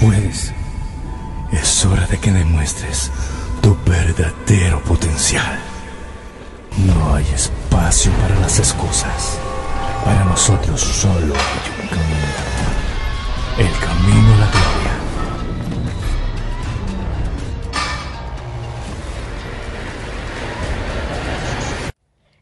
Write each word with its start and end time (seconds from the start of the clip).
puedes. 0.00 0.52
Es 1.52 1.84
hora 1.84 2.06
de 2.06 2.18
que 2.18 2.30
demuestres 2.30 3.10
tu 3.62 3.76
verdadero 3.84 4.82
potencial. 4.82 5.58
No 6.84 7.14
hay 7.14 7.24
espacio 7.34 8.12
para 8.12 8.38
las 8.40 8.58
excusas. 8.58 9.38
Para 10.04 10.24
nosotros 10.24 10.80
solo 10.80 11.34
hay 11.34 11.82
un 11.82 11.88
camino. 11.88 12.26
El 13.58 13.72
camino 13.80 14.34
a 14.34 14.38
la 14.38 14.50
gloria. 14.50 14.92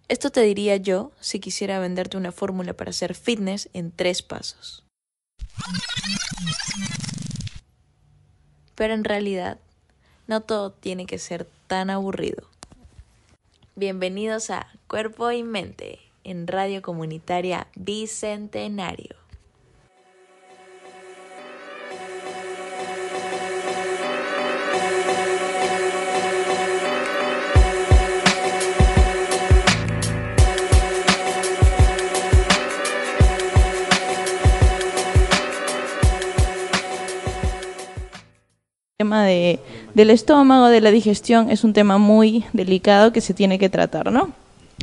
Esto 0.08 0.30
te 0.30 0.40
diría 0.42 0.76
yo 0.76 1.12
si 1.20 1.40
quisiera 1.40 1.78
venderte 1.78 2.16
una 2.16 2.32
fórmula 2.32 2.74
para 2.74 2.90
hacer 2.90 3.14
fitness 3.14 3.68
en 3.72 3.90
tres 3.90 4.22
pasos. 4.22 4.84
Pero 8.74 8.94
en 8.94 9.04
realidad, 9.04 9.58
no 10.26 10.40
todo 10.40 10.70
tiene 10.70 11.06
que 11.06 11.18
ser 11.18 11.46
tan 11.66 11.90
aburrido. 11.90 12.44
Bienvenidos 13.76 14.50
a 14.50 14.66
Cuerpo 14.86 15.30
y 15.30 15.42
Mente 15.42 15.98
en 16.24 16.46
Radio 16.46 16.82
Comunitaria 16.82 17.66
Bicentenario. 17.76 19.23
El 38.96 38.98
tema 38.98 39.24
de, 39.24 39.58
del 39.94 40.10
estómago, 40.10 40.68
de 40.68 40.80
la 40.80 40.92
digestión, 40.92 41.50
es 41.50 41.64
un 41.64 41.72
tema 41.72 41.98
muy 41.98 42.44
delicado 42.52 43.12
que 43.12 43.20
se 43.20 43.34
tiene 43.34 43.58
que 43.58 43.68
tratar, 43.68 44.12
¿no? 44.12 44.30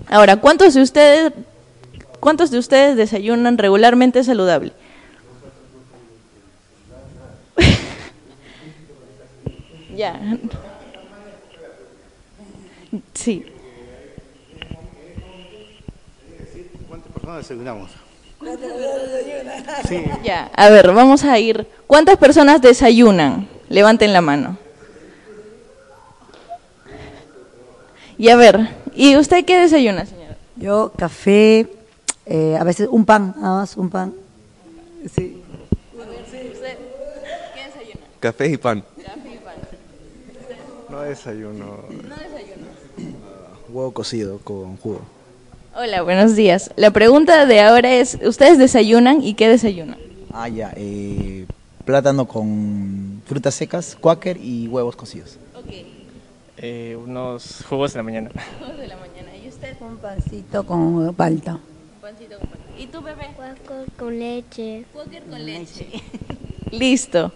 Ahora, 0.09 0.35
¿cuántos 0.35 0.73
de 0.73 0.81
ustedes, 0.81 1.31
cuántos 2.19 2.51
de 2.51 2.57
ustedes 2.57 2.97
desayunan 2.97 3.57
regularmente 3.57 4.21
saludable? 4.25 4.73
ya. 9.95 10.19
Sí. 13.13 13.45
¿Cuántas 16.89 17.13
personas 17.13 17.47
desayunamos? 17.47 17.91
Ya, 20.21 20.51
a 20.53 20.69
ver, 20.69 20.91
vamos 20.91 21.23
a 21.23 21.39
ir. 21.39 21.65
¿Cuántas 21.87 22.17
personas 22.17 22.61
desayunan? 22.61 23.47
Levanten 23.71 24.11
la 24.11 24.19
mano. 24.19 24.57
Y 28.17 28.27
a 28.27 28.35
ver, 28.35 28.67
¿y 28.93 29.15
usted 29.15 29.45
qué 29.45 29.59
desayuna, 29.59 30.05
señora? 30.05 30.35
Yo 30.57 30.91
café, 30.97 31.67
eh, 32.25 32.57
a 32.59 32.63
veces 32.65 32.89
un 32.91 33.05
pan, 33.05 33.33
nada 33.37 33.61
más 33.61 33.77
un 33.77 33.89
pan. 33.89 34.13
Sí. 35.15 35.41
¿Qué 37.55 37.63
desayuna? 37.65 38.05
Café 38.19 38.47
y 38.49 38.57
pan. 38.57 38.83
Café 39.03 39.29
y 39.33 39.37
pan. 39.37 39.55
No 40.89 41.01
desayuno. 41.01 41.65
No 41.87 42.15
desayuna. 42.15 42.67
Huevo 43.69 43.93
cocido 43.93 44.39
con 44.39 44.75
jugo. 44.77 44.99
Hola, 45.75 46.01
buenos 46.01 46.35
días. 46.35 46.71
La 46.75 46.91
pregunta 46.91 47.45
de 47.45 47.61
ahora 47.61 47.93
es, 47.93 48.17
¿ustedes 48.21 48.57
desayunan 48.57 49.23
y 49.23 49.33
qué 49.35 49.47
desayunan? 49.47 49.97
Ah, 50.33 50.49
ya. 50.49 50.73
eh, 50.75 51.45
plátano 51.85 52.27
con 52.27 53.00
frutas 53.31 53.55
secas, 53.55 53.95
quaker 53.95 54.35
y 54.35 54.67
huevos 54.67 54.97
cocidos. 54.97 55.37
Ok, 55.55 55.71
Eh, 56.57 56.97
unos 57.01 57.63
jugos 57.69 57.93
en 57.93 57.99
la 57.99 58.03
mañana. 58.03 58.29
dos 58.59 58.77
de 58.77 58.87
la 58.89 58.97
mañana. 58.97 59.29
¿Y 59.41 59.47
usted? 59.47 59.73
Un 59.79 59.95
pancito 59.99 60.65
con 60.65 61.15
palta. 61.15 61.57
Pancito 62.01 62.37
con 62.39 62.49
pan. 62.49 62.59
¿Y 62.77 62.87
tú, 62.87 63.01
bebé? 63.01 63.29
Hueco 63.39 63.85
con 63.97 64.19
leche. 64.19 64.83
Quaker 64.93 65.23
con 65.23 65.45
leche. 65.45 65.87
Listo. 66.71 67.31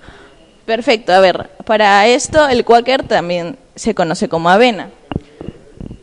Perfecto. 0.66 1.14
A 1.14 1.22
ver, 1.22 1.50
para 1.66 2.06
esto 2.08 2.46
el 2.50 2.66
quaker 2.66 3.04
también 3.08 3.58
se 3.76 3.96
conoce 3.96 4.28
como 4.28 4.50
avena. 4.50 4.90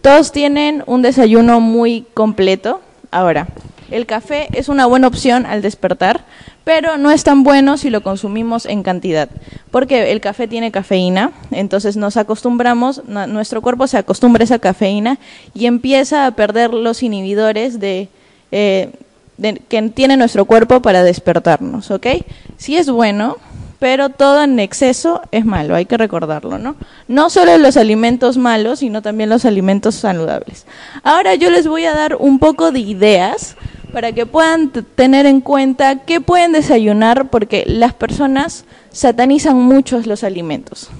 Todos 0.00 0.32
tienen 0.32 0.84
un 0.86 1.02
desayuno 1.02 1.60
muy 1.60 2.06
completo. 2.14 2.80
Ahora, 3.10 3.46
el 3.92 4.06
café 4.06 4.48
es 4.52 4.68
una 4.68 4.86
buena 4.86 5.06
opción 5.06 5.46
al 5.46 5.62
despertar, 5.62 6.24
pero 6.64 6.96
no 6.96 7.10
es 7.10 7.24
tan 7.24 7.42
bueno 7.44 7.76
si 7.76 7.90
lo 7.90 8.02
consumimos 8.02 8.66
en 8.66 8.82
cantidad, 8.82 9.28
porque 9.70 10.12
el 10.12 10.20
café 10.20 10.46
tiene 10.48 10.70
cafeína, 10.70 11.32
entonces 11.50 11.96
nos 11.96 12.16
acostumbramos, 12.16 13.02
nu- 13.06 13.26
nuestro 13.26 13.60
cuerpo 13.62 13.86
se 13.86 13.98
acostumbra 13.98 14.42
a 14.42 14.44
esa 14.44 14.58
cafeína 14.58 15.18
y 15.54 15.66
empieza 15.66 16.26
a 16.26 16.30
perder 16.32 16.72
los 16.72 17.02
inhibidores 17.02 17.80
de, 17.80 18.08
eh, 18.52 18.90
de- 19.38 19.60
que 19.68 19.82
tiene 19.90 20.16
nuestro 20.16 20.44
cuerpo 20.44 20.80
para 20.82 21.02
despertarnos, 21.02 21.90
¿ok? 21.90 22.06
Sí 22.58 22.76
es 22.76 22.88
bueno, 22.90 23.38
pero 23.80 24.10
todo 24.10 24.44
en 24.44 24.60
exceso 24.60 25.22
es 25.32 25.44
malo, 25.44 25.74
hay 25.74 25.86
que 25.86 25.96
recordarlo, 25.96 26.56
¿no? 26.58 26.76
No 27.08 27.28
solo 27.30 27.58
los 27.58 27.76
alimentos 27.76 28.38
malos, 28.38 28.78
sino 28.78 29.02
también 29.02 29.28
los 29.28 29.44
alimentos 29.44 29.96
saludables. 29.96 30.66
Ahora 31.02 31.34
yo 31.34 31.50
les 31.50 31.66
voy 31.66 31.86
a 31.86 31.92
dar 31.92 32.14
un 32.14 32.38
poco 32.38 32.70
de 32.70 32.78
ideas 32.78 33.56
para 33.92 34.12
que 34.12 34.26
puedan 34.26 34.70
tener 34.70 35.26
en 35.26 35.40
cuenta 35.40 36.04
qué 36.04 36.20
pueden 36.20 36.52
desayunar, 36.52 37.28
porque 37.30 37.64
las 37.66 37.92
personas 37.92 38.64
satanizan 38.90 39.56
muchos 39.56 40.06
los 40.06 40.24
alimentos. 40.24 40.90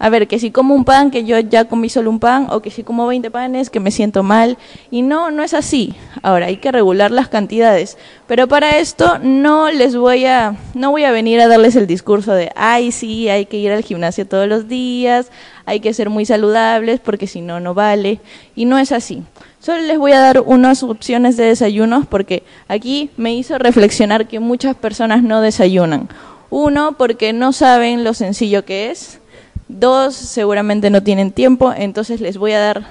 A 0.00 0.10
ver, 0.10 0.28
que 0.28 0.38
si 0.38 0.52
como 0.52 0.74
un 0.74 0.84
pan, 0.84 1.10
que 1.10 1.24
yo 1.24 1.40
ya 1.40 1.64
comí 1.64 1.88
solo 1.88 2.08
un 2.08 2.20
pan, 2.20 2.46
o 2.50 2.60
que 2.60 2.70
si 2.70 2.84
como 2.84 3.08
20 3.08 3.32
panes, 3.32 3.68
que 3.68 3.80
me 3.80 3.90
siento 3.90 4.22
mal. 4.22 4.56
Y 4.92 5.02
no, 5.02 5.32
no 5.32 5.42
es 5.42 5.54
así. 5.54 5.94
Ahora, 6.22 6.46
hay 6.46 6.58
que 6.58 6.70
regular 6.70 7.10
las 7.10 7.28
cantidades. 7.28 7.98
Pero 8.28 8.46
para 8.46 8.78
esto 8.78 9.18
no 9.18 9.70
les 9.72 9.96
voy 9.96 10.24
a, 10.24 10.56
no 10.74 10.92
voy 10.92 11.02
a 11.02 11.10
venir 11.10 11.40
a 11.40 11.48
darles 11.48 11.74
el 11.74 11.88
discurso 11.88 12.32
de, 12.32 12.52
ay, 12.54 12.92
sí, 12.92 13.28
hay 13.28 13.46
que 13.46 13.56
ir 13.56 13.72
al 13.72 13.82
gimnasio 13.82 14.26
todos 14.26 14.46
los 14.46 14.68
días, 14.68 15.32
hay 15.66 15.80
que 15.80 15.92
ser 15.92 16.10
muy 16.10 16.24
saludables, 16.24 17.00
porque 17.00 17.26
si 17.26 17.40
no, 17.40 17.58
no 17.58 17.74
vale. 17.74 18.20
Y 18.54 18.66
no 18.66 18.78
es 18.78 18.92
así. 18.92 19.24
Solo 19.60 19.82
les 19.82 19.98
voy 19.98 20.12
a 20.12 20.20
dar 20.20 20.40
unas 20.40 20.82
opciones 20.84 21.36
de 21.36 21.46
desayunos, 21.46 22.06
porque 22.06 22.44
aquí 22.68 23.10
me 23.16 23.34
hizo 23.34 23.58
reflexionar 23.58 24.28
que 24.28 24.38
muchas 24.38 24.76
personas 24.76 25.22
no 25.22 25.40
desayunan. 25.40 26.08
Uno, 26.48 26.96
porque 26.96 27.32
no 27.32 27.52
saben 27.52 28.04
lo 28.04 28.14
sencillo 28.14 28.64
que 28.64 28.90
es. 28.90 29.18
Dos, 29.66 30.14
seguramente 30.14 30.90
no 30.90 31.02
tienen 31.02 31.32
tiempo, 31.32 31.74
entonces 31.76 32.20
les 32.20 32.38
voy 32.38 32.52
a 32.52 32.60
dar... 32.60 32.86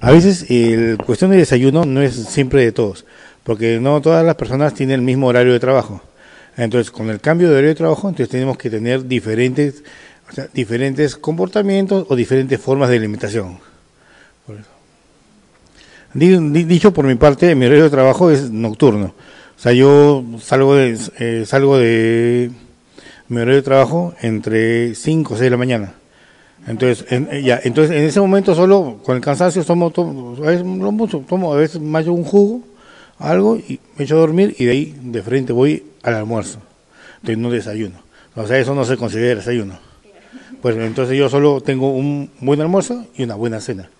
A 0.00 0.12
veces 0.12 0.48
el 0.48 0.96
cuestión 1.04 1.32
de 1.32 1.38
desayuno 1.38 1.84
no 1.84 2.00
es 2.02 2.14
siempre 2.14 2.62
de 2.62 2.70
todos, 2.70 3.04
porque 3.42 3.80
no 3.80 4.00
todas 4.00 4.24
las 4.24 4.36
personas 4.36 4.74
tienen 4.74 4.94
el 4.94 5.02
mismo 5.02 5.26
horario 5.26 5.52
de 5.52 5.58
trabajo. 5.58 6.02
Entonces, 6.58 6.90
con 6.90 7.08
el 7.08 7.20
cambio 7.20 7.46
de 7.46 7.54
horario 7.54 7.68
de 7.70 7.74
trabajo, 7.76 8.08
entonces 8.08 8.30
tenemos 8.30 8.58
que 8.58 8.68
tener 8.68 9.06
diferentes, 9.06 9.84
diferentes 10.52 11.16
comportamientos 11.16 12.04
o 12.08 12.16
diferentes 12.16 12.60
formas 12.60 12.90
de 12.90 12.96
alimentación. 12.96 13.58
Dicho 16.12 16.92
por 16.92 17.06
mi 17.06 17.14
parte, 17.14 17.54
mi 17.54 17.66
horario 17.66 17.84
de 17.84 17.90
trabajo 17.90 18.30
es 18.32 18.50
nocturno. 18.50 19.14
O 19.56 19.60
sea, 19.60 19.72
yo 19.72 20.24
salgo 20.40 20.74
de, 20.74 20.98
eh, 21.20 21.44
salgo 21.46 21.78
de 21.78 22.50
mi 23.28 23.36
horario 23.36 23.56
de 23.56 23.62
trabajo 23.62 24.14
entre 24.20 24.96
5 24.96 25.34
o 25.34 25.36
6 25.36 25.44
de 25.44 25.50
la 25.50 25.56
mañana. 25.56 25.94
Entonces, 26.66 27.06
en, 27.12 27.28
eh, 27.30 27.42
ya, 27.42 27.60
entonces 27.62 27.96
en 27.96 28.02
ese 28.02 28.20
momento 28.20 28.56
solo 28.56 28.98
con 29.04 29.14
el 29.14 29.22
cansancio 29.22 29.64
tomo, 29.64 29.92
a 30.42 30.50
veces, 30.50 30.64
tomo 31.28 31.52
a 31.52 31.56
veces 31.56 31.76
un 31.76 32.24
jugo, 32.24 32.62
algo 33.18 33.56
y 33.56 33.78
me 33.96 34.04
echo 34.04 34.16
a 34.16 34.20
dormir 34.20 34.56
y 34.58 34.64
de 34.64 34.70
ahí 34.72 34.94
de 35.00 35.22
frente 35.22 35.52
voy 35.52 35.84
al 36.02 36.14
almuerzo. 36.14 36.60
Entonces 37.16 37.38
no 37.38 37.50
desayuno. 37.50 38.02
O 38.34 38.46
sea, 38.46 38.58
eso 38.58 38.74
no 38.74 38.84
se 38.84 38.96
considera 38.96 39.36
desayuno. 39.36 39.78
Pues 40.62 40.76
entonces 40.76 41.16
yo 41.16 41.28
solo 41.28 41.60
tengo 41.60 41.92
un 41.92 42.30
buen 42.40 42.60
almuerzo 42.60 43.06
y 43.16 43.22
una 43.22 43.34
buena 43.34 43.60
cena, 43.60 43.90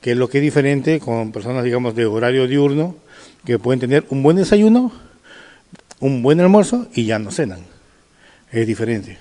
que 0.00 0.12
es 0.12 0.16
lo 0.16 0.28
que 0.28 0.38
es 0.38 0.42
diferente 0.42 1.00
con 1.00 1.32
personas, 1.32 1.64
digamos, 1.64 1.94
de 1.94 2.06
horario 2.06 2.46
diurno, 2.46 2.96
que 3.44 3.58
pueden 3.58 3.80
tener 3.80 4.04
un 4.10 4.22
buen 4.22 4.36
desayuno, 4.36 4.92
un 6.00 6.22
buen 6.22 6.40
almuerzo 6.40 6.86
y 6.94 7.06
ya 7.06 7.18
no 7.18 7.30
cenan. 7.30 7.60
Es 8.52 8.66
diferente. 8.66 9.18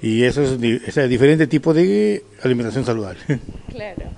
Y 0.00 0.22
eso 0.22 0.42
es, 0.42 0.96
es 0.96 1.08
diferente 1.08 1.46
tipo 1.46 1.74
de 1.74 2.24
alimentación 2.42 2.84
saludable. 2.84 3.20
Claro. 3.70 4.10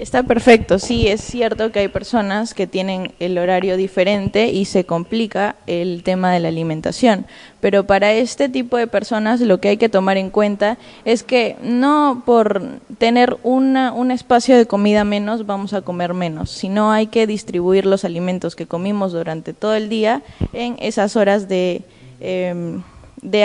Está 0.00 0.22
perfecto, 0.22 0.78
sí, 0.78 1.08
es 1.08 1.20
cierto 1.20 1.72
que 1.72 1.80
hay 1.80 1.88
personas 1.88 2.54
que 2.54 2.66
tienen 2.66 3.12
el 3.20 3.36
horario 3.36 3.76
diferente 3.76 4.48
y 4.48 4.64
se 4.64 4.84
complica 4.84 5.56
el 5.66 6.02
tema 6.04 6.32
de 6.32 6.40
la 6.40 6.48
alimentación, 6.48 7.26
pero 7.60 7.84
para 7.84 8.10
este 8.14 8.48
tipo 8.48 8.78
de 8.78 8.86
personas 8.86 9.42
lo 9.42 9.60
que 9.60 9.68
hay 9.68 9.76
que 9.76 9.90
tomar 9.90 10.16
en 10.16 10.30
cuenta 10.30 10.78
es 11.04 11.22
que 11.22 11.56
no 11.62 12.22
por 12.24 12.62
tener 12.96 13.36
una, 13.42 13.92
un 13.92 14.10
espacio 14.10 14.56
de 14.56 14.64
comida 14.64 15.04
menos 15.04 15.44
vamos 15.44 15.74
a 15.74 15.82
comer 15.82 16.14
menos, 16.14 16.50
sino 16.50 16.92
hay 16.92 17.08
que 17.08 17.26
distribuir 17.26 17.84
los 17.84 18.06
alimentos 18.06 18.56
que 18.56 18.66
comimos 18.66 19.12
durante 19.12 19.52
todo 19.52 19.74
el 19.74 19.90
día 19.90 20.22
en 20.54 20.76
esas 20.80 21.14
horas 21.14 21.46
de, 21.46 21.82
em, 22.20 22.82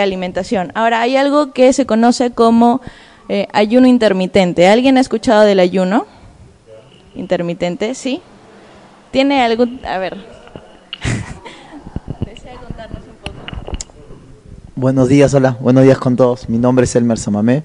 alimentación. 0.00 0.72
Ahora, 0.74 1.02
hay 1.02 1.18
algo 1.18 1.52
que 1.52 1.74
se 1.74 1.84
conoce 1.84 2.30
como 2.30 2.80
eh, 3.28 3.46
ayuno 3.52 3.88
intermitente. 3.88 4.68
¿Alguien 4.68 4.96
ha 4.96 5.00
escuchado 5.00 5.42
del 5.42 5.60
ayuno? 5.60 6.06
Intermitente, 7.16 7.94
¿sí? 7.94 8.22
¿Tiene 9.10 9.42
algún... 9.42 9.80
A 9.84 9.98
ver. 9.98 10.16
¿Desea 12.24 12.56
contarnos 12.56 13.02
un 13.04 13.16
poco? 13.16 13.34
Buenos 14.74 15.08
días, 15.08 15.34
hola, 15.34 15.56
buenos 15.60 15.84
días 15.84 15.98
con 15.98 16.16
todos. 16.16 16.48
Mi 16.48 16.58
nombre 16.58 16.84
es 16.84 16.94
Elmer 16.94 17.18
Samamé. 17.18 17.64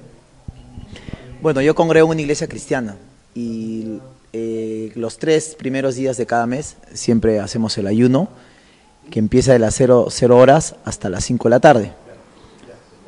Bueno, 1.41 1.61
yo 1.61 1.75
congrego 1.75 2.07
en 2.07 2.11
una 2.11 2.21
iglesia 2.21 2.47
cristiana 2.47 2.95
y 3.33 3.99
eh, 4.33 4.91
los 4.95 5.17
tres 5.17 5.55
primeros 5.57 5.95
días 5.95 6.15
de 6.15 6.25
cada 6.25 6.45
mes 6.45 6.77
siempre 6.93 7.39
hacemos 7.39 7.77
el 7.77 7.87
ayuno, 7.87 8.29
que 9.09 9.19
empieza 9.19 9.51
de 9.51 9.59
las 9.59 9.75
0, 9.75 10.07
horas 10.29 10.75
hasta 10.85 11.09
las 11.09 11.25
5 11.25 11.45
de 11.45 11.49
la 11.49 11.59
tarde. 11.59 11.91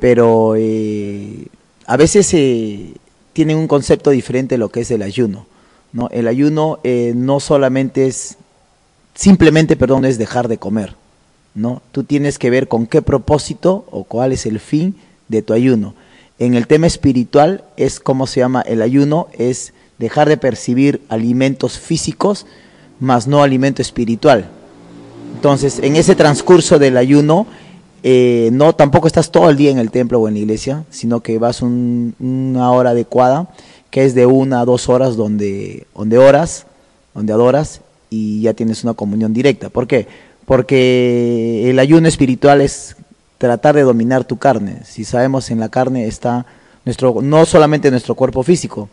Pero 0.00 0.54
eh, 0.56 1.46
a 1.86 1.96
veces 1.96 2.34
eh, 2.34 2.94
tienen 3.32 3.56
un 3.56 3.68
concepto 3.68 4.10
diferente 4.10 4.56
de 4.56 4.58
lo 4.58 4.68
que 4.68 4.80
es 4.80 4.90
el 4.90 5.02
ayuno. 5.02 5.46
¿No? 5.94 6.08
El 6.10 6.28
ayuno 6.28 6.80
eh, 6.82 7.12
no 7.16 7.40
solamente 7.40 8.06
es, 8.06 8.36
simplemente, 9.14 9.76
perdón, 9.76 10.04
es 10.04 10.18
dejar 10.18 10.48
de 10.48 10.58
comer, 10.58 10.96
¿no? 11.54 11.80
Tú 11.92 12.02
tienes 12.02 12.38
que 12.38 12.50
ver 12.50 12.68
con 12.68 12.86
qué 12.86 13.00
propósito 13.00 13.86
o 13.90 14.02
cuál 14.04 14.32
es 14.32 14.44
el 14.44 14.60
fin 14.60 14.96
de 15.28 15.40
tu 15.40 15.54
ayuno. 15.54 15.94
En 16.40 16.54
el 16.54 16.66
tema 16.66 16.88
espiritual 16.88 17.62
es 17.76 18.00
como 18.00 18.26
se 18.26 18.40
llama 18.40 18.60
el 18.62 18.82
ayuno, 18.82 19.28
es 19.38 19.72
dejar 19.98 20.28
de 20.28 20.36
percibir 20.36 21.00
alimentos 21.08 21.78
físicos, 21.78 22.44
más 22.98 23.28
no 23.28 23.44
alimento 23.44 23.80
espiritual. 23.80 24.50
Entonces, 25.36 25.78
en 25.78 25.94
ese 25.94 26.16
transcurso 26.16 26.80
del 26.80 26.96
ayuno, 26.96 27.46
eh, 28.02 28.50
no 28.52 28.74
tampoco 28.74 29.06
estás 29.06 29.30
todo 29.30 29.48
el 29.48 29.56
día 29.56 29.70
en 29.70 29.78
el 29.78 29.92
templo 29.92 30.18
o 30.18 30.26
en 30.26 30.34
la 30.34 30.40
iglesia, 30.40 30.84
sino 30.90 31.20
que 31.20 31.38
vas 31.38 31.62
una 31.62 32.72
hora 32.72 32.90
adecuada 32.90 33.48
que 33.94 34.04
es 34.04 34.16
de 34.16 34.26
una 34.26 34.62
a 34.62 34.64
dos 34.64 34.88
horas 34.88 35.14
donde, 35.14 35.86
donde 35.94 36.18
oras, 36.18 36.66
donde 37.14 37.32
adoras 37.32 37.80
y 38.10 38.40
ya 38.40 38.52
tienes 38.52 38.82
una 38.82 38.94
comunión 38.94 39.32
directa. 39.32 39.68
¿Por 39.68 39.86
qué? 39.86 40.08
Porque 40.46 41.70
el 41.70 41.78
ayuno 41.78 42.08
espiritual 42.08 42.60
es 42.60 42.96
tratar 43.38 43.76
de 43.76 43.82
dominar 43.82 44.24
tu 44.24 44.36
carne. 44.36 44.80
Si 44.84 45.04
sabemos 45.04 45.48
en 45.52 45.60
la 45.60 45.68
carne 45.68 46.08
está 46.08 46.44
nuestro, 46.84 47.22
no 47.22 47.46
solamente 47.46 47.88
nuestro 47.92 48.16
cuerpo 48.16 48.42
físico, 48.42 48.88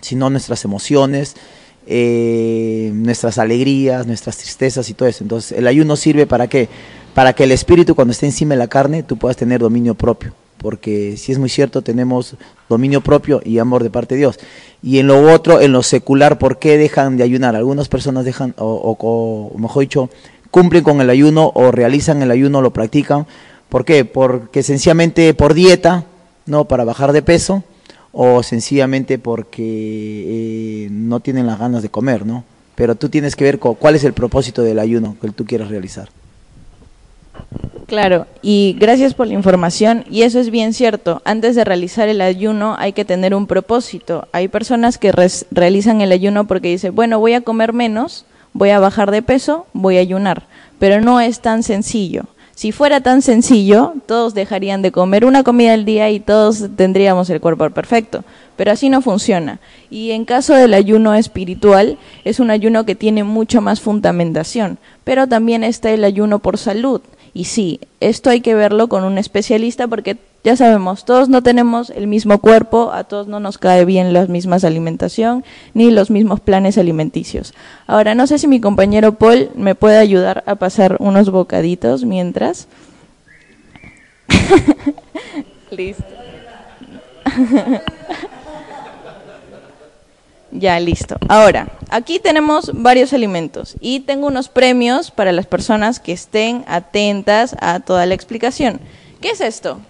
sino 0.00 0.30
nuestras 0.30 0.64
emociones, 0.64 1.36
eh, 1.86 2.90
nuestras 2.94 3.36
alegrías, 3.36 4.06
nuestras 4.06 4.38
tristezas 4.38 4.88
y 4.88 4.94
todo 4.94 5.10
eso. 5.10 5.24
Entonces, 5.24 5.52
el 5.52 5.66
ayuno 5.66 5.94
sirve 5.94 6.26
para 6.26 6.46
qué? 6.46 6.70
Para 7.12 7.34
que 7.34 7.44
el 7.44 7.52
espíritu 7.52 7.94
cuando 7.94 8.12
esté 8.12 8.24
encima 8.24 8.54
de 8.54 8.60
la 8.60 8.68
carne 8.68 9.02
tú 9.02 9.18
puedas 9.18 9.36
tener 9.36 9.60
dominio 9.60 9.94
propio 9.94 10.32
porque 10.62 11.16
si 11.16 11.32
es 11.32 11.38
muy 11.38 11.48
cierto, 11.48 11.82
tenemos 11.82 12.36
dominio 12.68 13.00
propio 13.00 13.42
y 13.44 13.58
amor 13.58 13.82
de 13.82 13.90
parte 13.90 14.14
de 14.14 14.20
Dios. 14.20 14.38
Y 14.82 14.98
en 14.98 15.08
lo 15.08 15.32
otro, 15.32 15.60
en 15.60 15.72
lo 15.72 15.82
secular, 15.82 16.38
¿por 16.38 16.58
qué 16.58 16.78
dejan 16.78 17.16
de 17.16 17.24
ayunar? 17.24 17.56
Algunas 17.56 17.88
personas 17.88 18.24
dejan, 18.24 18.54
o, 18.56 19.52
mejor 19.58 19.80
dicho, 19.82 20.10
cumplen 20.50 20.84
con 20.84 21.00
el 21.00 21.10
ayuno 21.10 21.50
o 21.54 21.72
realizan 21.72 22.22
el 22.22 22.30
ayuno, 22.30 22.62
lo 22.62 22.72
practican. 22.72 23.26
¿Por 23.68 23.84
qué? 23.84 24.04
Porque 24.04 24.62
sencillamente 24.62 25.34
por 25.34 25.54
dieta, 25.54 26.04
¿no? 26.46 26.66
Para 26.66 26.84
bajar 26.84 27.12
de 27.12 27.22
peso, 27.22 27.64
o 28.12 28.42
sencillamente 28.42 29.18
porque 29.18 29.64
eh, 29.64 30.88
no 30.90 31.20
tienen 31.20 31.46
las 31.46 31.58
ganas 31.58 31.82
de 31.82 31.88
comer, 31.88 32.26
¿no? 32.26 32.44
Pero 32.74 32.94
tú 32.94 33.08
tienes 33.08 33.36
que 33.36 33.44
ver 33.44 33.58
cuál 33.58 33.96
es 33.96 34.04
el 34.04 34.12
propósito 34.12 34.62
del 34.62 34.78
ayuno 34.78 35.16
que 35.20 35.30
tú 35.30 35.44
quieres 35.44 35.68
realizar. 35.68 36.08
Claro, 37.92 38.26
y 38.40 38.74
gracias 38.78 39.12
por 39.12 39.26
la 39.26 39.34
información. 39.34 40.06
Y 40.10 40.22
eso 40.22 40.40
es 40.40 40.48
bien 40.48 40.72
cierto. 40.72 41.20
Antes 41.26 41.54
de 41.54 41.62
realizar 41.62 42.08
el 42.08 42.22
ayuno 42.22 42.74
hay 42.78 42.94
que 42.94 43.04
tener 43.04 43.34
un 43.34 43.46
propósito. 43.46 44.28
Hay 44.32 44.48
personas 44.48 44.96
que 44.96 45.12
realizan 45.50 46.00
el 46.00 46.10
ayuno 46.10 46.46
porque 46.46 46.68
dicen, 46.68 46.94
bueno, 46.94 47.18
voy 47.20 47.34
a 47.34 47.42
comer 47.42 47.74
menos, 47.74 48.24
voy 48.54 48.70
a 48.70 48.80
bajar 48.80 49.10
de 49.10 49.20
peso, 49.20 49.66
voy 49.74 49.98
a 49.98 50.00
ayunar. 50.00 50.44
Pero 50.78 51.02
no 51.02 51.20
es 51.20 51.40
tan 51.40 51.62
sencillo. 51.62 52.22
Si 52.54 52.72
fuera 52.72 53.02
tan 53.02 53.20
sencillo, 53.20 53.92
todos 54.06 54.32
dejarían 54.32 54.80
de 54.80 54.90
comer 54.90 55.26
una 55.26 55.42
comida 55.42 55.74
al 55.74 55.84
día 55.84 56.08
y 56.08 56.18
todos 56.18 56.64
tendríamos 56.76 57.28
el 57.28 57.42
cuerpo 57.42 57.68
perfecto. 57.68 58.24
Pero 58.56 58.72
así 58.72 58.88
no 58.88 59.02
funciona. 59.02 59.60
Y 59.90 60.12
en 60.12 60.24
caso 60.24 60.54
del 60.54 60.72
ayuno 60.72 61.12
espiritual, 61.12 61.98
es 62.24 62.40
un 62.40 62.50
ayuno 62.50 62.86
que 62.86 62.94
tiene 62.94 63.22
mucha 63.22 63.60
más 63.60 63.82
fundamentación. 63.82 64.78
Pero 65.04 65.26
también 65.26 65.62
está 65.62 65.90
el 65.90 66.04
ayuno 66.04 66.38
por 66.38 66.56
salud 66.56 67.02
y 67.34 67.44
sí, 67.44 67.80
esto 68.00 68.28
hay 68.30 68.42
que 68.42 68.54
verlo 68.54 68.88
con 68.88 69.04
un 69.04 69.16
especialista 69.16 69.88
porque 69.88 70.18
ya 70.44 70.56
sabemos, 70.56 71.04
todos 71.04 71.28
no 71.28 71.42
tenemos 71.42 71.88
el 71.90 72.06
mismo 72.06 72.40
cuerpo, 72.40 72.92
a 72.92 73.04
todos 73.04 73.28
no 73.28 73.40
nos 73.40 73.58
cae 73.58 73.84
bien 73.84 74.12
la 74.12 74.26
misma 74.26 74.56
alimentación 74.62 75.44
ni 75.72 75.90
los 75.90 76.10
mismos 76.10 76.40
planes 76.40 76.76
alimenticios. 76.78 77.54
Ahora, 77.86 78.14
no 78.14 78.26
sé 78.26 78.38
si 78.38 78.48
mi 78.48 78.60
compañero 78.60 79.14
Paul 79.14 79.50
me 79.54 79.74
puede 79.74 79.98
ayudar 79.98 80.42
a 80.46 80.56
pasar 80.56 80.96
unos 80.98 81.30
bocaditos 81.30 82.04
mientras. 82.04 82.66
Listo. 85.70 86.04
Ya, 90.52 90.78
listo. 90.78 91.16
Ahora, 91.28 91.68
aquí 91.88 92.18
tenemos 92.18 92.70
varios 92.74 93.14
alimentos 93.14 93.76
y 93.80 94.00
tengo 94.00 94.26
unos 94.26 94.50
premios 94.50 95.10
para 95.10 95.32
las 95.32 95.46
personas 95.46 95.98
que 95.98 96.12
estén 96.12 96.64
atentas 96.68 97.56
a 97.60 97.80
toda 97.80 98.04
la 98.04 98.12
explicación. 98.12 98.78
¿Qué 99.22 99.30
es 99.30 99.40
esto? 99.40 99.80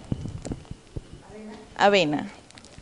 Avena. 1.75 2.29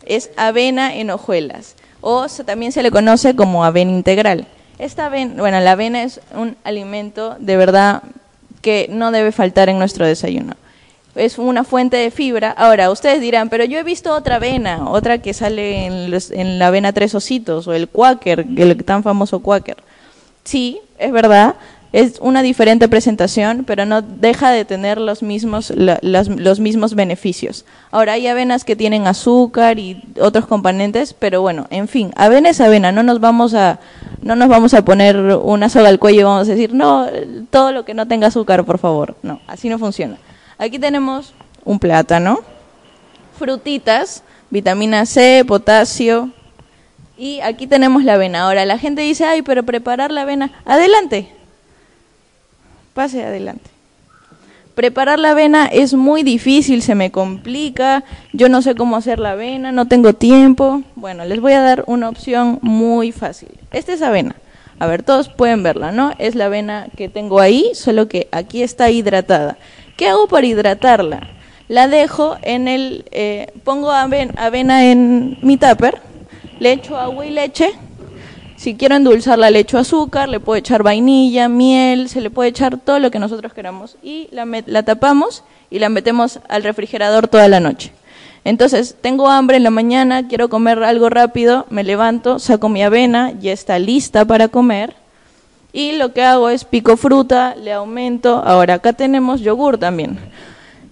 Es 0.06 0.30
avena 0.36 0.94
en 0.94 1.10
hojuelas 1.10 1.74
o 2.00 2.28
también 2.46 2.70
se 2.70 2.84
le 2.84 2.92
conoce 2.92 3.34
como 3.34 3.64
avena 3.64 3.90
integral. 3.90 4.46
Esta 4.78 5.06
avena, 5.06 5.34
bueno, 5.40 5.58
la 5.58 5.72
avena 5.72 6.04
es 6.04 6.20
un 6.36 6.56
alimento 6.62 7.36
de 7.40 7.56
verdad 7.56 8.04
que 8.60 8.86
no 8.90 9.10
debe 9.10 9.32
faltar 9.32 9.68
en 9.68 9.78
nuestro 9.78 10.06
desayuno 10.06 10.54
es 11.14 11.38
una 11.38 11.64
fuente 11.64 11.96
de 11.96 12.10
fibra. 12.10 12.50
Ahora, 12.50 12.90
ustedes 12.90 13.20
dirán, 13.20 13.48
pero 13.48 13.64
yo 13.64 13.78
he 13.78 13.82
visto 13.82 14.12
otra 14.12 14.36
avena, 14.36 14.88
otra 14.88 15.18
que 15.18 15.34
sale 15.34 15.86
en, 15.86 16.58
la 16.58 16.66
avena 16.66 16.92
tres 16.92 17.14
ositos, 17.14 17.66
o 17.68 17.74
el 17.74 17.88
Quaker, 17.88 18.46
el 18.56 18.84
tan 18.84 19.02
famoso 19.02 19.40
Quaker. 19.40 19.76
Sí, 20.44 20.80
es 20.98 21.12
verdad, 21.12 21.54
es 21.92 22.18
una 22.20 22.42
diferente 22.42 22.88
presentación, 22.88 23.64
pero 23.66 23.84
no 23.84 24.00
deja 24.00 24.50
de 24.50 24.64
tener 24.64 24.98
los 24.98 25.22
mismos, 25.22 25.70
los 25.70 26.60
mismos 26.60 26.94
beneficios. 26.94 27.66
Ahora, 27.90 28.14
hay 28.14 28.26
avenas 28.26 28.64
que 28.64 28.76
tienen 28.76 29.06
azúcar 29.06 29.78
y 29.78 30.02
otros 30.18 30.46
componentes, 30.46 31.12
pero 31.12 31.42
bueno, 31.42 31.66
en 31.68 31.88
fin, 31.88 32.12
avena 32.16 32.48
es 32.48 32.60
avena, 32.62 32.90
no 32.92 33.02
nos 33.02 33.20
vamos 33.20 33.52
a, 33.52 33.78
no 34.22 34.34
nos 34.36 34.48
vamos 34.48 34.72
a 34.72 34.84
poner 34.84 35.18
una 35.18 35.68
soga 35.68 35.90
al 35.90 35.98
cuello 35.98 36.20
y 36.20 36.24
vamos 36.24 36.48
a 36.48 36.52
decir, 36.52 36.72
no, 36.72 37.06
todo 37.50 37.72
lo 37.72 37.84
que 37.84 37.92
no 37.92 38.08
tenga 38.08 38.28
azúcar, 38.28 38.64
por 38.64 38.78
favor. 38.78 39.16
No, 39.22 39.40
así 39.46 39.68
no 39.68 39.78
funciona. 39.78 40.16
Aquí 40.58 40.78
tenemos 40.78 41.34
un 41.64 41.78
plátano, 41.78 42.40
frutitas, 43.38 44.22
vitamina 44.50 45.06
C, 45.06 45.44
potasio. 45.46 46.30
Y 47.16 47.40
aquí 47.40 47.66
tenemos 47.66 48.04
la 48.04 48.14
avena. 48.14 48.42
Ahora 48.42 48.64
la 48.64 48.78
gente 48.78 49.02
dice, 49.02 49.24
ay, 49.24 49.42
pero 49.42 49.62
preparar 49.62 50.10
la 50.10 50.22
avena. 50.22 50.50
Adelante. 50.64 51.28
Pase 52.94 53.22
adelante. 53.22 53.70
Preparar 54.74 55.18
la 55.18 55.32
avena 55.32 55.66
es 55.66 55.92
muy 55.92 56.22
difícil, 56.22 56.82
se 56.82 56.94
me 56.94 57.10
complica, 57.10 58.04
yo 58.32 58.48
no 58.48 58.62
sé 58.62 58.74
cómo 58.74 58.96
hacer 58.96 59.18
la 59.18 59.32
avena, 59.32 59.70
no 59.70 59.86
tengo 59.86 60.14
tiempo. 60.14 60.82
Bueno, 60.96 61.26
les 61.26 61.40
voy 61.40 61.52
a 61.52 61.60
dar 61.60 61.84
una 61.86 62.08
opción 62.08 62.58
muy 62.62 63.12
fácil. 63.12 63.50
Esta 63.70 63.92
es 63.92 64.00
avena. 64.00 64.34
A 64.78 64.86
ver, 64.86 65.02
todos 65.02 65.28
pueden 65.28 65.62
verla, 65.62 65.92
¿no? 65.92 66.14
Es 66.18 66.34
la 66.34 66.46
avena 66.46 66.86
que 66.96 67.10
tengo 67.10 67.40
ahí, 67.40 67.70
solo 67.74 68.08
que 68.08 68.28
aquí 68.32 68.62
está 68.62 68.90
hidratada. 68.90 69.58
¿Qué 70.02 70.08
hago 70.08 70.26
para 70.26 70.44
hidratarla? 70.44 71.28
La 71.68 71.86
dejo 71.86 72.36
en 72.42 72.66
el, 72.66 73.04
eh, 73.12 73.52
pongo 73.62 73.92
avena 73.92 74.90
en 74.90 75.38
mi 75.42 75.56
tupper, 75.56 76.00
le 76.58 76.72
echo 76.72 76.96
agua 76.96 77.24
y 77.24 77.30
leche. 77.30 77.70
Si 78.56 78.74
quiero 78.74 78.96
endulzarla, 78.96 79.52
le 79.52 79.60
echo 79.60 79.78
azúcar, 79.78 80.28
le 80.28 80.40
puedo 80.40 80.56
echar 80.56 80.82
vainilla, 80.82 81.48
miel, 81.48 82.08
se 82.08 82.20
le 82.20 82.30
puede 82.30 82.48
echar 82.48 82.78
todo 82.78 82.98
lo 82.98 83.12
que 83.12 83.20
nosotros 83.20 83.52
queramos. 83.52 83.96
Y 84.02 84.26
la, 84.32 84.44
la 84.66 84.82
tapamos 84.82 85.44
y 85.70 85.78
la 85.78 85.88
metemos 85.88 86.40
al 86.48 86.64
refrigerador 86.64 87.28
toda 87.28 87.46
la 87.46 87.60
noche. 87.60 87.92
Entonces, 88.42 88.96
tengo 89.00 89.30
hambre 89.30 89.58
en 89.58 89.62
la 89.62 89.70
mañana, 89.70 90.26
quiero 90.26 90.48
comer 90.48 90.82
algo 90.82 91.10
rápido, 91.10 91.64
me 91.70 91.84
levanto, 91.84 92.40
saco 92.40 92.68
mi 92.68 92.82
avena, 92.82 93.34
ya 93.38 93.52
está 93.52 93.78
lista 93.78 94.24
para 94.24 94.48
comer. 94.48 94.96
Y 95.72 95.92
lo 95.92 96.12
que 96.12 96.22
hago 96.22 96.50
es 96.50 96.64
pico 96.64 96.96
fruta, 96.96 97.54
le 97.54 97.72
aumento. 97.72 98.42
Ahora, 98.44 98.74
acá 98.74 98.92
tenemos 98.92 99.40
yogur 99.40 99.78
también. 99.78 100.18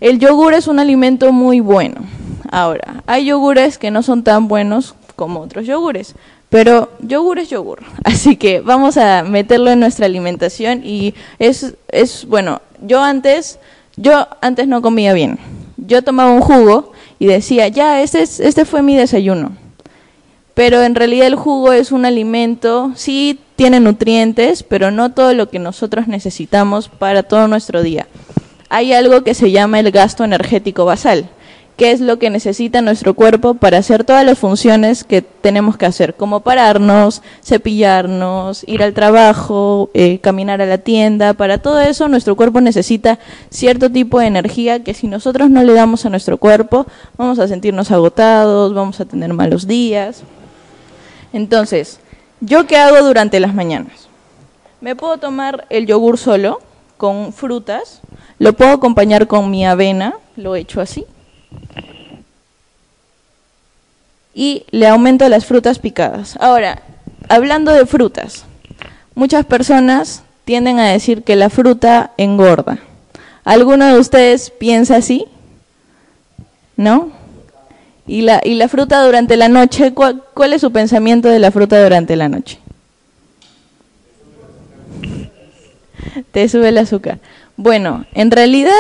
El 0.00 0.18
yogur 0.18 0.54
es 0.54 0.66
un 0.66 0.78
alimento 0.78 1.32
muy 1.32 1.60
bueno. 1.60 2.00
Ahora, 2.50 3.02
hay 3.06 3.26
yogures 3.26 3.76
que 3.76 3.90
no 3.90 4.02
son 4.02 4.25
tan 4.25 4.49
buenos 4.49 4.94
como 5.14 5.40
otros 5.40 5.66
yogures, 5.66 6.14
pero 6.49 6.90
yogur 7.00 7.38
es 7.38 7.50
yogur. 7.50 7.80
Así 8.04 8.37
que 8.37 8.60
vamos 8.60 8.96
a 8.96 9.22
meterlo 9.22 9.70
en 9.70 9.80
nuestra 9.80 10.06
alimentación 10.06 10.80
y 10.82 11.14
es, 11.38 11.75
es 11.88 12.26
bueno, 12.26 12.62
yo 12.80 13.02
antes, 13.02 13.58
yo 13.96 14.26
antes 14.40 14.66
no 14.66 14.80
comía 14.80 15.12
bien. 15.12 15.38
Yo 15.76 16.02
tomaba 16.02 16.32
un 16.32 16.40
jugo 16.40 16.92
y 17.18 17.26
decía, 17.26 17.68
ya, 17.68 18.00
este, 18.00 18.22
es, 18.22 18.40
este 18.40 18.64
fue 18.64 18.80
mi 18.80 18.96
desayuno. 18.96 19.52
Pero 20.54 20.82
en 20.82 20.94
realidad 20.94 21.26
el 21.26 21.37
jugo 21.37 21.72
es 21.72 21.92
un 21.92 22.06
alimento, 22.06 22.92
sí 22.94 23.38
tiene 23.61 23.79
nutrientes, 23.79 24.62
pero 24.62 24.90
no 24.90 25.12
todo 25.12 25.35
lo 25.35 25.50
que 25.50 25.59
nosotros 25.59 26.09
necesitamos 26.09 26.88
para 26.88 27.23
todo 27.23 27.47
nuestro 27.47 27.83
día. 27.83 28.07
Hay 28.71 28.95
algo 28.95 29.23
que 29.23 29.35
se 29.35 29.50
llama 29.50 29.81
el 29.81 29.90
gasto 29.90 30.25
energético 30.25 30.87
basal 30.87 31.29
qué 31.76 31.93
es 31.93 32.00
lo 32.00 32.19
que 32.19 32.31
necesita 32.31 32.81
nuestro 32.81 33.12
cuerpo 33.12 33.52
para 33.55 33.76
hacer 33.76 34.05
todas 34.05 34.25
las 34.25 34.38
funciones 34.38 35.05
que 35.05 35.21
tenemos 35.21 35.76
que 35.76 35.85
hacer, 35.85 36.14
como 36.14 36.40
pararnos, 36.40 37.23
cepillarnos, 37.43 38.64
ir 38.67 38.83
al 38.83 38.95
trabajo, 38.95 39.90
eh, 39.93 40.21
caminar 40.21 40.62
a 40.62 40.67
la 40.67 40.79
tienda. 40.79 41.35
Para 41.35 41.59
todo 41.59 41.81
eso 41.81 42.09
nuestro 42.09 42.37
cuerpo 42.37 42.62
necesita 42.62 43.19
cierto 43.50 43.90
tipo 43.90 44.21
de 44.21 44.26
energía 44.26 44.83
que 44.83 44.95
si 44.95 45.07
nosotros 45.07 45.50
no 45.50 45.62
le 45.62 45.75
damos 45.75 46.07
a 46.07 46.11
nuestro 46.11 46.38
cuerpo, 46.38 46.87
vamos 47.19 47.38
a 47.38 47.49
sentirnos 47.49 47.90
agotados, 47.90 48.73
vamos 48.73 49.00
a 49.00 49.05
tener 49.05 49.33
malos 49.35 49.67
días. 49.67 50.23
Entonces, 51.33 52.00
¿yo 52.40 52.66
qué 52.66 52.76
hago 52.76 53.04
durante 53.04 53.40
las 53.40 53.54
mañanas? 53.54 54.09
Me 54.80 54.97
puedo 54.97 55.18
tomar 55.18 55.66
el 55.70 55.87
yogur 55.87 56.18
solo, 56.18 56.61
con 56.97 57.32
frutas, 57.32 58.00
lo 58.38 58.52
puedo 58.54 58.73
acompañar 58.73 59.26
con 59.26 59.50
mi 59.50 59.66
avena, 59.66 60.14
lo 60.37 60.54
he 60.54 60.61
hecho 60.61 60.80
así, 60.80 61.06
y 64.35 64.64
le 64.70 64.87
aumento 64.87 65.28
las 65.28 65.44
frutas 65.44 65.78
picadas. 65.78 66.37
Ahora, 66.40 66.82
hablando 67.28 67.73
de 67.73 67.87
frutas, 67.87 68.44
muchas 69.14 69.44
personas 69.44 70.23
tienden 70.44 70.78
a 70.78 70.88
decir 70.90 71.23
que 71.23 71.37
la 71.37 71.50
fruta 71.50 72.12
engorda. 72.16 72.78
¿Alguno 73.44 73.87
de 73.87 73.99
ustedes 73.99 74.50
piensa 74.50 74.97
así? 74.97 75.26
¿No? 76.76 77.11
¿Y 78.07 78.23
la, 78.23 78.40
y 78.45 78.54
la 78.54 78.69
fruta 78.69 79.04
durante 79.04 79.37
la 79.37 79.49
noche? 79.49 79.92
¿cuál, 79.95 80.23
¿Cuál 80.35 80.52
es 80.52 80.61
su 80.61 80.73
pensamiento 80.73 81.28
de 81.28 81.38
la 81.38 81.50
fruta 81.50 81.83
durante 81.83 82.16
la 82.16 82.28
noche? 82.28 82.59
Te 86.33 86.49
sube 86.49 86.69
el 86.69 86.78
azúcar. 86.78 87.19
Bueno, 87.57 88.07
en 88.14 88.30
realidad, 88.30 88.73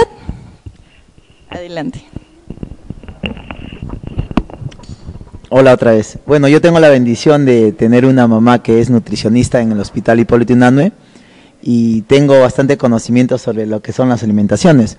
adelante. 1.48 2.02
Hola 5.52 5.74
otra 5.74 5.92
vez. 5.92 6.18
Bueno, 6.26 6.46
yo 6.46 6.60
tengo 6.60 6.78
la 6.78 6.88
bendición 6.88 7.44
de 7.44 7.72
tener 7.72 8.06
una 8.06 8.28
mamá 8.28 8.62
que 8.62 8.80
es 8.80 8.88
nutricionista 8.88 9.60
en 9.60 9.72
el 9.72 9.80
Hospital 9.80 10.20
Hipólito 10.20 10.52
Unanue 10.52 10.92
y 11.60 12.02
tengo 12.02 12.40
bastante 12.40 12.78
conocimiento 12.78 13.36
sobre 13.36 13.66
lo 13.66 13.82
que 13.82 13.92
son 13.92 14.08
las 14.08 14.22
alimentaciones. 14.22 14.96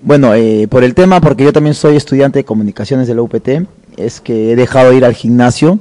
Bueno, 0.00 0.32
eh, 0.34 0.68
por 0.68 0.84
el 0.84 0.94
tema, 0.94 1.20
porque 1.20 1.42
yo 1.42 1.52
también 1.52 1.74
soy 1.74 1.96
estudiante 1.96 2.38
de 2.38 2.44
comunicaciones 2.44 3.08
de 3.08 3.16
la 3.16 3.22
UPT, 3.22 3.48
es 3.96 4.20
que 4.20 4.52
he 4.52 4.56
dejado 4.56 4.90
de 4.90 4.96
ir 4.96 5.04
al 5.04 5.14
gimnasio 5.14 5.80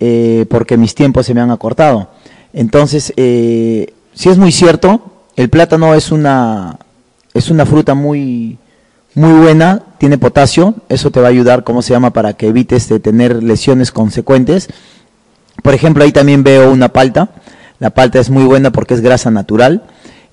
eh, 0.00 0.46
porque 0.50 0.76
mis 0.76 0.96
tiempos 0.96 1.26
se 1.26 1.34
me 1.34 1.40
han 1.40 1.52
acortado. 1.52 2.08
Entonces, 2.52 3.12
eh, 3.16 3.94
si 4.12 4.28
es 4.28 4.38
muy 4.38 4.50
cierto, 4.50 5.12
el 5.36 5.48
plátano 5.48 5.94
es 5.94 6.10
una, 6.10 6.78
es 7.32 7.48
una 7.48 7.64
fruta 7.64 7.94
muy, 7.94 8.58
muy 9.14 9.40
buena, 9.40 9.82
tiene 9.98 10.18
potasio, 10.18 10.74
eso 10.88 11.12
te 11.12 11.20
va 11.20 11.28
a 11.28 11.30
ayudar, 11.30 11.62
¿cómo 11.62 11.80
se 11.82 11.92
llama?, 11.92 12.12
para 12.12 12.32
que 12.32 12.48
evites 12.48 12.88
de 12.88 12.98
tener 12.98 13.40
lesiones 13.40 13.92
consecuentes. 13.92 14.68
Por 15.62 15.74
ejemplo, 15.74 16.02
ahí 16.02 16.10
también 16.10 16.42
veo 16.42 16.72
una 16.72 16.88
palta, 16.88 17.28
la 17.78 17.90
palta 17.90 18.18
es 18.18 18.30
muy 18.30 18.42
buena 18.42 18.72
porque 18.72 18.94
es 18.94 19.00
grasa 19.00 19.30
natural. 19.30 19.84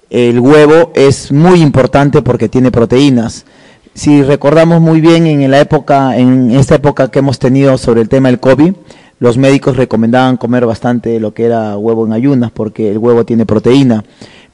El 0.10 0.40
huevo 0.40 0.92
es 0.96 1.32
muy 1.32 1.62
importante 1.62 2.22
porque 2.22 2.50
tiene 2.50 2.72
proteínas. 2.72 3.46
Si 3.94 4.24
recordamos 4.24 4.82
muy 4.82 5.02
bien 5.02 5.28
en 5.28 5.52
la 5.52 5.60
época, 5.60 6.18
en 6.18 6.52
esta 6.52 6.76
época 6.76 7.12
que 7.12 7.20
hemos 7.20 7.40
tenido 7.40 7.78
sobre 7.78 8.02
el 8.02 8.10
tema 8.10 8.30
del 8.30 8.40
COVID, 8.40 8.74
los 9.20 9.38
médicos 9.38 9.78
recomendaban 9.78 10.38
comer 10.38 10.66
bastante 10.66 11.20
lo 11.20 11.34
que 11.34 11.46
era 11.46 11.78
huevo 11.78 12.06
en 12.06 12.14
ayunas 12.14 12.52
porque 12.52 12.90
el 12.90 12.98
huevo 12.98 13.26
tiene 13.26 13.46
proteína 13.46 14.04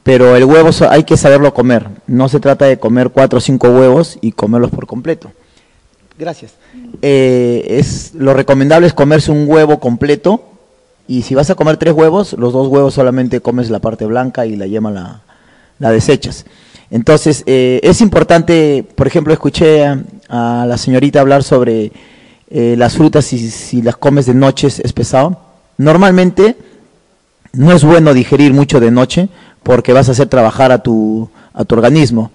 pero 0.06 0.36
el 0.36 0.46
huevo 0.46 0.70
hay 0.88 1.04
que 1.04 1.18
saberlo 1.18 1.52
comer. 1.56 1.88
No 2.06 2.30
se 2.30 2.40
trata 2.40 2.66
de 2.66 2.78
comer 2.78 3.10
cuatro 3.10 3.40
o 3.40 3.42
cinco 3.42 3.70
huevos 3.70 4.20
y 4.22 4.34
comerlos 4.34 4.70
por 4.70 4.86
completo. 4.86 5.32
Gracias. 6.20 6.54
Eh, 7.02 7.66
es, 7.68 8.14
lo 8.14 8.36
recomendable 8.36 8.86
es 8.86 8.94
comerse 8.94 9.32
un 9.32 9.50
huevo 9.50 9.80
completo 9.80 10.44
y 11.08 11.24
si 11.24 11.34
vas 11.34 11.50
a 11.50 11.56
comer 11.56 11.78
tres 11.78 11.96
huevos, 11.96 12.34
los 12.34 12.54
dos 12.54 12.68
huevos 12.68 12.94
solamente 12.94 13.42
comes 13.42 13.72
la 13.72 13.80
parte 13.80 14.06
blanca 14.06 14.46
y 14.46 14.56
la 14.56 14.68
yema 14.68 14.92
la, 14.92 15.24
la 15.80 15.92
desechas. 15.92 16.46
Entonces, 16.92 17.44
eh, 17.46 17.80
es 17.84 18.02
importante, 18.02 18.86
por 18.96 19.08
ejemplo, 19.08 19.34
escuché 19.34 19.86
a, 19.86 20.66
la 20.68 20.78
señorita 20.78 21.20
hablar 21.20 21.44
sobre 21.44 21.92
eh, 22.50 22.76
las 22.78 22.96
frutas 22.96 23.32
y 23.34 23.50
si 23.50 23.82
las 23.82 23.98
comes 23.98 24.26
de 24.26 24.34
noche 24.34 24.68
es 24.68 24.94
pesado. 24.94 25.40
Normalmente 25.78 26.56
no 27.54 27.72
es 27.72 27.84
bueno 27.84 28.14
digerir 28.14 28.54
mucho 28.54 28.80
de 28.80 28.92
noche 28.92 29.30
porque 29.64 29.94
vas 29.94 30.10
a 30.10 30.12
hacer 30.12 30.28
trabajar 30.28 30.72
a 30.72 30.84
tu, 30.84 31.30
a 31.54 31.66
tu 31.66 31.76
organismo. 31.76 32.32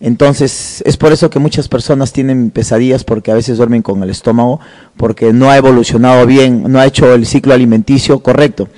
Entonces, 0.00 0.82
es 0.84 0.96
por 0.96 1.12
eso 1.12 1.30
que 1.30 1.38
muchas 1.38 1.68
personas 1.68 2.12
tienen 2.12 2.50
pesadillas 2.50 3.04
porque 3.04 3.30
a 3.30 3.34
veces 3.34 3.56
duermen 3.56 3.80
con 3.82 4.02
el 4.02 4.10
estómago, 4.10 4.60
porque 4.96 5.32
no 5.32 5.50
ha 5.50 5.56
evolucionado 5.56 6.26
bien, 6.26 6.64
no 6.70 6.78
ha 6.78 6.86
hecho 6.86 7.14
el 7.14 7.24
ciclo 7.24 7.54
alimenticio 7.54 8.18
correcto. 8.18 8.68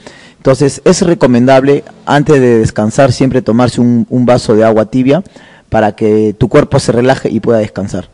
Entonces, 0.46 0.80
es 0.84 1.02
recomendable 1.02 1.82
antes 2.04 2.40
de 2.40 2.60
descansar 2.60 3.10
siempre 3.10 3.42
tomarse 3.42 3.80
un, 3.80 4.06
un 4.08 4.26
vaso 4.26 4.54
de 4.54 4.64
agua 4.64 4.88
tibia 4.88 5.24
para 5.68 5.96
que 5.96 6.36
tu 6.38 6.48
cuerpo 6.48 6.78
se 6.78 6.92
relaje 6.92 7.28
y 7.28 7.40
pueda 7.40 7.58
descansar. 7.58 8.08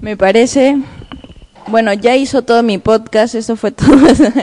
Me 0.00 0.16
parece 0.16 0.78
bueno, 1.68 1.92
ya 1.92 2.16
hizo 2.16 2.42
todo 2.42 2.62
mi 2.62 2.78
podcast, 2.78 3.34
eso 3.34 3.56
fue 3.56 3.70
todo. 3.72 3.96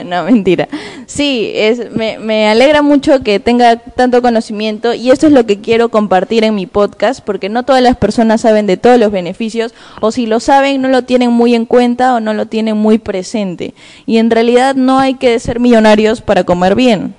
no, 0.04 0.24
mentira. 0.24 0.68
Sí, 1.06 1.50
es, 1.54 1.90
me, 1.90 2.48
alegra 2.48 2.82
mucho 2.82 3.22
que 3.22 3.40
tenga 3.40 3.76
tanto 3.76 4.22
conocimiento 4.22 4.94
y 4.94 5.10
esto 5.10 5.26
es 5.26 5.32
lo 5.32 5.46
que 5.46 5.60
quiero 5.60 5.88
compartir 5.88 6.44
en 6.44 6.54
mi 6.54 6.66
podcast, 6.66 7.24
porque 7.24 7.48
no 7.48 7.62
todas 7.64 7.82
las 7.82 7.96
personas 7.96 8.42
saben 8.42 8.66
de 8.66 8.76
todos 8.76 8.98
los 8.98 9.10
beneficios, 9.10 9.74
o 10.00 10.12
si 10.12 10.26
lo 10.26 10.40
saben, 10.40 10.82
no 10.82 10.88
lo 10.88 11.02
tienen 11.02 11.30
muy 11.30 11.54
en 11.54 11.66
cuenta 11.66 12.14
o 12.14 12.20
no 12.20 12.34
lo 12.34 12.46
tienen 12.46 12.76
muy 12.76 12.98
presente. 12.98 13.74
Y 14.06 14.18
en 14.18 14.30
realidad 14.30 14.74
no 14.74 14.98
hay 14.98 15.14
que 15.14 15.38
ser 15.38 15.60
millonarios 15.60 16.20
para 16.20 16.44
comer 16.44 16.74
bien. 16.74 17.14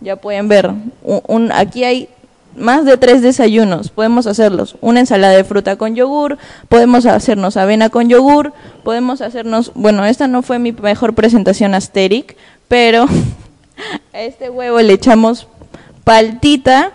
Ya 0.00 0.16
pueden 0.16 0.48
ver, 0.48 0.70
un, 1.02 1.50
aquí 1.52 1.84
hay 1.84 2.08
más 2.56 2.84
de 2.84 2.96
tres 2.96 3.22
desayunos. 3.22 3.90
Podemos 3.90 4.26
hacerlos 4.26 4.76
una 4.80 5.00
ensalada 5.00 5.34
de 5.34 5.44
fruta 5.44 5.76
con 5.76 5.94
yogur, 5.94 6.38
podemos 6.68 7.06
hacernos 7.06 7.56
avena 7.56 7.90
con 7.90 8.08
yogur, 8.08 8.52
podemos 8.82 9.20
hacernos, 9.20 9.72
bueno, 9.74 10.04
esta 10.04 10.26
no 10.26 10.42
fue 10.42 10.58
mi 10.58 10.72
mejor 10.72 11.14
presentación 11.14 11.74
asteric, 11.74 12.36
pero 12.68 13.06
a 14.12 14.20
este 14.20 14.50
huevo 14.50 14.80
le 14.80 14.92
echamos 14.92 15.48
paltita 16.04 16.92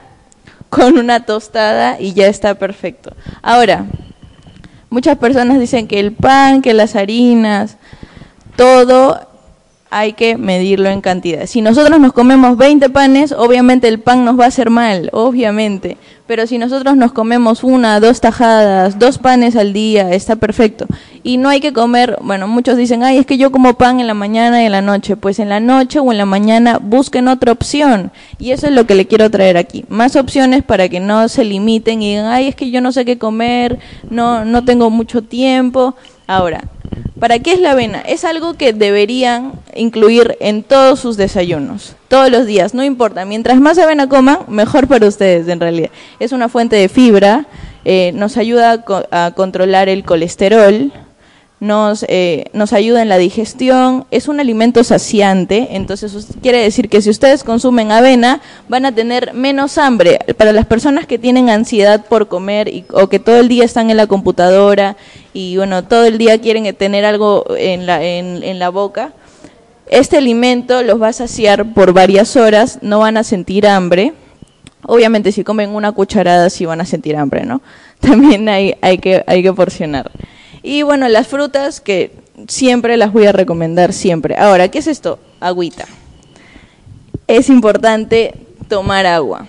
con 0.69 0.97
una 0.97 1.25
tostada 1.25 1.99
y 1.99 2.13
ya 2.13 2.27
está 2.27 2.55
perfecto. 2.55 3.15
Ahora, 3.41 3.85
muchas 4.89 5.17
personas 5.17 5.59
dicen 5.59 5.87
que 5.87 5.99
el 5.99 6.13
pan, 6.13 6.61
que 6.61 6.73
las 6.73 6.95
harinas, 6.95 7.77
todo 8.55 9.28
hay 9.91 10.13
que 10.13 10.37
medirlo 10.37 10.89
en 10.89 11.01
cantidad. 11.01 11.45
Si 11.47 11.61
nosotros 11.61 11.99
nos 11.99 12.13
comemos 12.13 12.57
20 12.57 12.89
panes, 12.89 13.31
obviamente 13.31 13.87
el 13.87 13.99
pan 13.99 14.23
nos 14.23 14.39
va 14.39 14.45
a 14.45 14.49
hacer 14.49 14.69
mal, 14.69 15.09
obviamente. 15.13 15.97
Pero 16.27 16.45
si 16.45 16.59
nosotros 16.59 16.95
nos 16.95 17.11
comemos 17.11 17.63
una, 17.63 17.99
dos 17.99 18.21
tajadas, 18.21 18.99
dos 18.99 19.17
panes 19.17 19.55
al 19.55 19.73
día, 19.73 20.11
está 20.11 20.35
perfecto. 20.35 20.85
Y 21.23 21.37
no 21.37 21.49
hay 21.49 21.59
que 21.59 21.73
comer, 21.73 22.19
bueno, 22.21 22.47
muchos 22.47 22.77
dicen, 22.77 23.01
ay, 23.01 23.17
es 23.17 23.25
que 23.25 23.39
yo 23.39 23.51
como 23.51 23.73
pan 23.73 23.99
en 23.99 24.05
la 24.05 24.13
mañana 24.13 24.61
y 24.61 24.67
en 24.67 24.71
la 24.71 24.83
noche. 24.83 25.17
Pues 25.17 25.39
en 25.39 25.49
la 25.49 25.59
noche 25.59 25.97
o 25.97 26.11
en 26.11 26.19
la 26.19 26.25
mañana 26.25 26.77
busquen 26.79 27.27
otra 27.27 27.51
opción. 27.51 28.11
Y 28.37 28.51
eso 28.51 28.67
es 28.67 28.73
lo 28.73 28.85
que 28.85 28.93
le 28.93 29.07
quiero 29.07 29.31
traer 29.31 29.57
aquí. 29.57 29.85
Más 29.89 30.15
opciones 30.15 30.63
para 30.63 30.87
que 30.87 30.99
no 30.99 31.27
se 31.29 31.43
limiten 31.43 32.03
y 32.03 32.11
digan, 32.11 32.27
ay, 32.27 32.49
es 32.49 32.55
que 32.55 32.69
yo 32.69 32.79
no 32.79 32.91
sé 32.91 33.05
qué 33.05 33.17
comer, 33.17 33.79
no, 34.11 34.45
no 34.45 34.63
tengo 34.63 34.91
mucho 34.91 35.23
tiempo. 35.23 35.95
Ahora, 36.27 36.63
¿Para 37.19 37.39
qué 37.39 37.53
es 37.53 37.59
la 37.59 37.71
avena? 37.71 37.99
Es 38.01 38.23
algo 38.23 38.53
que 38.55 38.73
deberían 38.73 39.53
incluir 39.75 40.37
en 40.39 40.63
todos 40.63 40.99
sus 40.99 41.17
desayunos, 41.17 41.95
todos 42.07 42.31
los 42.31 42.45
días, 42.45 42.73
no 42.73 42.83
importa. 42.83 43.25
Mientras 43.25 43.59
más 43.59 43.77
avena 43.77 44.07
coman, 44.07 44.39
mejor 44.47 44.87
para 44.87 45.07
ustedes 45.07 45.47
en 45.47 45.59
realidad. 45.59 45.89
Es 46.19 46.31
una 46.31 46.47
fuente 46.49 46.75
de 46.75 46.87
fibra, 46.89 47.45
eh, 47.85 48.11
nos 48.13 48.37
ayuda 48.37 48.71
a, 48.71 48.81
co- 48.83 49.05
a 49.11 49.31
controlar 49.35 49.89
el 49.89 50.03
colesterol, 50.03 50.91
nos, 51.59 52.05
eh, 52.07 52.45
nos 52.53 52.71
ayuda 52.71 53.01
en 53.01 53.09
la 53.09 53.17
digestión, 53.17 54.05
es 54.11 54.27
un 54.29 54.39
alimento 54.39 54.83
saciante, 54.83 55.69
entonces 55.71 56.27
quiere 56.41 56.59
decir 56.61 56.87
que 56.89 57.01
si 57.01 57.09
ustedes 57.09 57.43
consumen 57.43 57.91
avena 57.91 58.41
van 58.69 58.85
a 58.85 58.93
tener 58.93 59.33
menos 59.33 59.77
hambre. 59.77 60.19
Para 60.37 60.53
las 60.53 60.65
personas 60.65 61.05
que 61.05 61.19
tienen 61.19 61.49
ansiedad 61.49 62.05
por 62.05 62.27
comer 62.29 62.69
y- 62.69 62.85
o 62.93 63.07
que 63.09 63.19
todo 63.19 63.39
el 63.41 63.49
día 63.49 63.65
están 63.65 63.89
en 63.89 63.97
la 63.97 64.07
computadora 64.07 64.95
y 65.33 65.57
bueno, 65.57 65.83
todo 65.83 66.05
el 66.05 66.17
día 66.17 66.39
quieren 66.39 66.73
tener 66.75 67.03
algo 67.03 67.45
en 67.57 67.85
la, 67.85 68.01
en, 68.03 68.41
en 68.43 68.57
la 68.59 68.69
boca, 68.69 69.11
este 69.89 70.17
alimento 70.17 70.81
los 70.83 71.01
va 71.01 71.09
a 71.09 71.13
saciar 71.13 71.73
por 71.73 71.93
varias 71.93 72.35
horas, 72.35 72.79
no 72.81 72.99
van 72.99 73.17
a 73.17 73.23
sentir 73.23 73.67
hambre. 73.67 74.13
Obviamente 74.83 75.31
si 75.33 75.43
comen 75.43 75.71
una 75.71 75.91
cucharada 75.91 76.49
sí 76.49 76.65
van 76.65 76.79
a 76.79 76.85
sentir 76.85 77.17
hambre, 77.17 77.45
¿no? 77.45 77.61
También 77.99 78.47
hay, 78.47 78.75
hay, 78.81 78.97
que, 78.97 79.23
hay 79.27 79.43
que 79.43 79.51
porcionar. 79.51 80.09
Y 80.69 80.83
bueno, 80.83 81.09
las 81.09 81.27
frutas 81.27 81.81
que 81.81 82.11
siempre 82.47 82.95
las 82.95 83.11
voy 83.11 83.25
a 83.25 83.31
recomendar, 83.31 83.91
siempre. 83.91 84.37
Ahora, 84.37 84.67
¿qué 84.67 84.77
es 84.77 84.85
esto? 84.85 85.17
Agüita. 85.39 85.85
Es 87.25 87.49
importante 87.49 88.35
tomar 88.67 89.07
agua. 89.07 89.47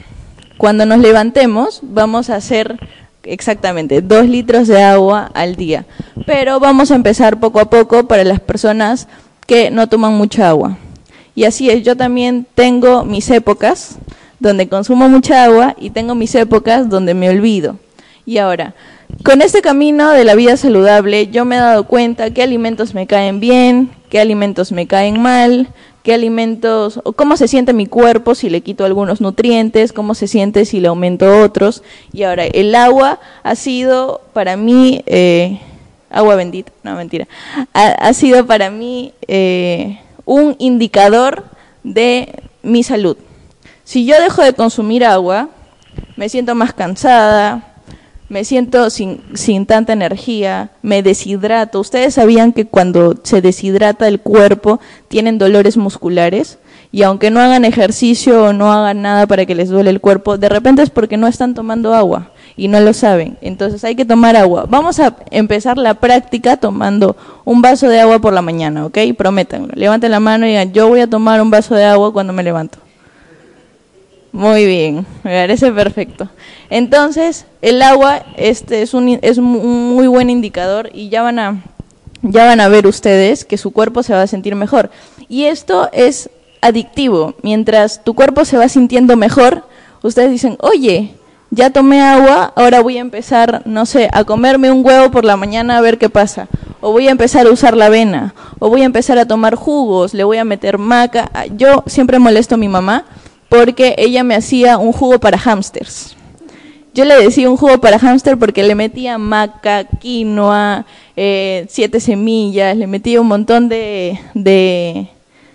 Cuando 0.56 0.86
nos 0.86 0.98
levantemos 0.98 1.80
vamos 1.82 2.30
a 2.30 2.36
hacer 2.36 2.78
exactamente 3.22 4.00
dos 4.00 4.26
litros 4.26 4.66
de 4.66 4.82
agua 4.82 5.30
al 5.34 5.56
día. 5.56 5.84
Pero 6.24 6.58
vamos 6.58 6.90
a 6.90 6.94
empezar 6.94 7.38
poco 7.38 7.60
a 7.60 7.68
poco 7.68 8.08
para 8.08 8.24
las 8.24 8.40
personas 8.40 9.06
que 9.46 9.70
no 9.70 9.90
toman 9.90 10.14
mucha 10.14 10.48
agua. 10.48 10.78
Y 11.34 11.44
así 11.44 11.68
es, 11.68 11.82
yo 11.82 11.98
también 11.98 12.46
tengo 12.54 13.04
mis 13.04 13.28
épocas 13.28 13.98
donde 14.38 14.70
consumo 14.70 15.06
mucha 15.10 15.44
agua 15.44 15.76
y 15.78 15.90
tengo 15.90 16.14
mis 16.14 16.34
épocas 16.34 16.88
donde 16.88 17.12
me 17.12 17.28
olvido. 17.28 17.76
Y 18.24 18.38
ahora, 18.38 18.74
con 19.22 19.42
este 19.42 19.62
camino 19.62 20.10
de 20.12 20.24
la 20.24 20.34
vida 20.34 20.56
saludable, 20.56 21.28
yo 21.28 21.44
me 21.44 21.56
he 21.56 21.58
dado 21.60 21.84
cuenta 21.84 22.30
qué 22.30 22.42
alimentos 22.42 22.94
me 22.94 23.06
caen 23.06 23.40
bien, 23.40 23.90
qué 24.08 24.20
alimentos 24.20 24.72
me 24.72 24.86
caen 24.86 25.20
mal, 25.20 25.68
qué 26.02 26.14
alimentos, 26.14 27.00
o 27.04 27.12
cómo 27.12 27.36
se 27.36 27.48
siente 27.48 27.72
mi 27.72 27.86
cuerpo 27.86 28.34
si 28.34 28.48
le 28.48 28.62
quito 28.62 28.84
algunos 28.84 29.20
nutrientes, 29.20 29.92
cómo 29.92 30.14
se 30.14 30.26
siente 30.26 30.64
si 30.64 30.80
le 30.80 30.88
aumento 30.88 31.42
otros. 31.42 31.82
Y 32.12 32.22
ahora, 32.22 32.44
el 32.46 32.74
agua 32.74 33.20
ha 33.42 33.54
sido 33.54 34.22
para 34.32 34.56
mí, 34.56 35.02
eh, 35.06 35.60
agua 36.10 36.36
bendita, 36.36 36.72
no 36.82 36.96
mentira, 36.96 37.28
ha, 37.72 38.12
sido 38.14 38.46
para 38.46 38.70
mí 38.70 39.12
eh, 39.28 40.00
un 40.24 40.56
indicador 40.58 41.44
de 41.84 42.42
mi 42.62 42.82
salud. 42.82 43.16
Si 43.84 44.06
yo 44.06 44.20
dejo 44.20 44.42
de 44.42 44.54
consumir 44.54 45.04
agua, 45.04 45.48
me 46.16 46.28
siento 46.28 46.54
más 46.54 46.72
cansada, 46.72 47.69
me 48.30 48.44
siento 48.44 48.88
sin, 48.90 49.20
sin 49.34 49.66
tanta 49.66 49.92
energía, 49.92 50.70
me 50.82 51.02
deshidrato. 51.02 51.80
¿Ustedes 51.80 52.14
sabían 52.14 52.52
que 52.52 52.64
cuando 52.64 53.16
se 53.24 53.42
deshidrata 53.42 54.06
el 54.06 54.20
cuerpo 54.20 54.80
tienen 55.08 55.36
dolores 55.36 55.76
musculares? 55.76 56.58
Y 56.92 57.02
aunque 57.02 57.30
no 57.30 57.40
hagan 57.40 57.64
ejercicio 57.64 58.44
o 58.44 58.52
no 58.52 58.72
hagan 58.72 59.02
nada 59.02 59.26
para 59.26 59.46
que 59.46 59.56
les 59.56 59.68
duele 59.68 59.90
el 59.90 60.00
cuerpo, 60.00 60.38
de 60.38 60.48
repente 60.48 60.82
es 60.82 60.90
porque 60.90 61.16
no 61.16 61.26
están 61.26 61.54
tomando 61.54 61.92
agua 61.92 62.30
y 62.56 62.68
no 62.68 62.78
lo 62.78 62.92
saben. 62.92 63.36
Entonces 63.40 63.82
hay 63.82 63.96
que 63.96 64.04
tomar 64.04 64.36
agua. 64.36 64.64
Vamos 64.68 65.00
a 65.00 65.16
empezar 65.32 65.76
la 65.76 65.94
práctica 65.94 66.56
tomando 66.56 67.16
un 67.44 67.60
vaso 67.62 67.88
de 67.88 68.00
agua 68.00 68.20
por 68.20 68.32
la 68.32 68.42
mañana, 68.42 68.86
¿ok? 68.86 68.98
Prométanlo. 69.18 69.72
Levanten 69.74 70.12
la 70.12 70.20
mano 70.20 70.46
y 70.46 70.50
digan, 70.50 70.72
yo 70.72 70.86
voy 70.88 71.00
a 71.00 71.10
tomar 71.10 71.42
un 71.42 71.50
vaso 71.50 71.74
de 71.74 71.84
agua 71.84 72.12
cuando 72.12 72.32
me 72.32 72.44
levanto. 72.44 72.78
Muy 74.32 74.64
bien, 74.64 75.06
me 75.24 75.30
parece 75.42 75.72
perfecto. 75.72 76.28
Entonces, 76.68 77.46
el 77.62 77.82
agua 77.82 78.24
este 78.36 78.82
es 78.82 78.94
un 78.94 79.18
es 79.22 79.38
un 79.38 79.44
muy 79.94 80.06
buen 80.06 80.30
indicador 80.30 80.88
y 80.92 81.08
ya 81.08 81.22
van 81.22 81.38
a 81.40 81.64
ya 82.22 82.44
van 82.44 82.60
a 82.60 82.68
ver 82.68 82.86
ustedes 82.86 83.44
que 83.44 83.58
su 83.58 83.72
cuerpo 83.72 84.02
se 84.04 84.12
va 84.12 84.22
a 84.22 84.26
sentir 84.28 84.54
mejor. 84.54 84.90
Y 85.28 85.44
esto 85.46 85.88
es 85.92 86.30
adictivo. 86.60 87.34
Mientras 87.42 88.04
tu 88.04 88.14
cuerpo 88.14 88.44
se 88.44 88.56
va 88.56 88.68
sintiendo 88.68 89.16
mejor, 89.16 89.64
ustedes 90.02 90.30
dicen, 90.30 90.56
"Oye, 90.60 91.14
ya 91.50 91.70
tomé 91.70 92.00
agua, 92.00 92.52
ahora 92.54 92.80
voy 92.80 92.98
a 92.98 93.00
empezar, 93.00 93.62
no 93.64 93.84
sé, 93.84 94.08
a 94.12 94.22
comerme 94.22 94.70
un 94.70 94.86
huevo 94.86 95.10
por 95.10 95.24
la 95.24 95.36
mañana 95.36 95.78
a 95.78 95.80
ver 95.80 95.98
qué 95.98 96.08
pasa. 96.08 96.46
O 96.80 96.92
voy 96.92 97.08
a 97.08 97.10
empezar 97.10 97.46
a 97.46 97.50
usar 97.50 97.76
la 97.76 97.86
avena, 97.86 98.34
o 98.60 98.68
voy 98.68 98.82
a 98.82 98.86
empezar 98.86 99.18
a 99.18 99.26
tomar 99.26 99.56
jugos, 99.56 100.14
le 100.14 100.22
voy 100.22 100.38
a 100.38 100.44
meter 100.44 100.78
maca. 100.78 101.28
Ah, 101.34 101.46
Yo 101.46 101.82
siempre 101.86 102.20
molesto 102.20 102.54
a 102.54 102.58
mi 102.58 102.68
mamá 102.68 103.04
porque 103.50 103.94
ella 103.98 104.24
me 104.24 104.34
hacía 104.34 104.78
un 104.78 104.92
jugo 104.92 105.18
para 105.20 105.36
hámsters. 105.36 106.16
Yo 106.94 107.04
le 107.04 107.16
decía 107.22 107.50
un 107.50 107.56
jugo 107.56 107.78
para 107.80 107.98
hámster 107.98 108.38
porque 108.38 108.62
le 108.62 108.74
metía 108.74 109.18
maca, 109.18 109.84
quinoa, 109.84 110.86
eh, 111.16 111.66
siete 111.68 112.00
semillas, 112.00 112.76
le 112.76 112.86
metía 112.86 113.20
un 113.20 113.28
montón 113.28 113.68
de, 113.68 114.18
de, 114.34 115.06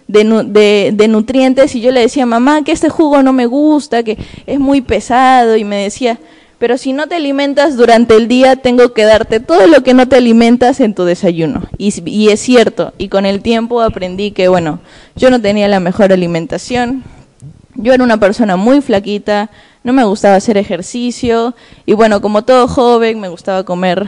de, 0.08 0.24
nu- 0.24 0.44
de- 0.44 0.92
de 0.94 1.08
nutrientes 1.08 1.76
y 1.76 1.82
yo 1.82 1.92
le 1.92 2.02
decía, 2.02 2.26
mamá, 2.26 2.64
que 2.64 2.72
este 2.72 2.90
jugo 2.90 3.22
no 3.24 3.34
me 3.34 3.48
gusta, 3.48 4.04
que 4.04 4.18
es 4.46 4.60
muy 4.60 4.80
pesado 4.82 5.58
y 5.58 5.64
me 5.66 5.78
decía, 5.84 6.20
pero 6.58 6.78
si 6.78 6.94
no 6.94 7.08
te 7.08 7.16
alimentas 7.16 7.76
durante 7.76 8.16
el 8.16 8.30
día, 8.30 8.56
tengo 8.56 8.94
que 8.94 9.04
darte 9.04 9.42
todo 9.42 9.68
lo 9.68 9.84
que 9.84 9.94
no 9.94 10.08
te 10.08 10.16
alimentas 10.16 10.80
en 10.80 10.94
tu 10.96 11.04
desayuno. 11.04 11.64
Y, 11.78 11.94
y 12.10 12.30
es 12.30 12.40
cierto, 12.40 12.94
y 12.98 13.10
con 13.10 13.26
el 13.26 13.42
tiempo 13.42 13.82
aprendí 13.82 14.32
que, 14.32 14.48
bueno, 14.48 14.80
yo 15.18 15.30
no 15.30 15.42
tenía 15.42 15.68
la 15.68 15.82
mejor 15.82 16.14
alimentación, 16.14 17.04
yo 17.76 17.94
era 17.94 18.04
una 18.04 18.18
persona 18.18 18.56
muy 18.56 18.82
flaquita, 18.82 19.50
no 19.84 19.94
me 19.94 20.04
gustaba 20.04 20.36
hacer 20.36 20.58
ejercicio 20.58 21.56
y 21.86 21.94
bueno, 21.94 22.22
como 22.22 22.44
todo 22.44 22.68
joven 22.68 23.20
me 23.20 23.30
gustaba 23.30 23.64
comer 23.64 24.08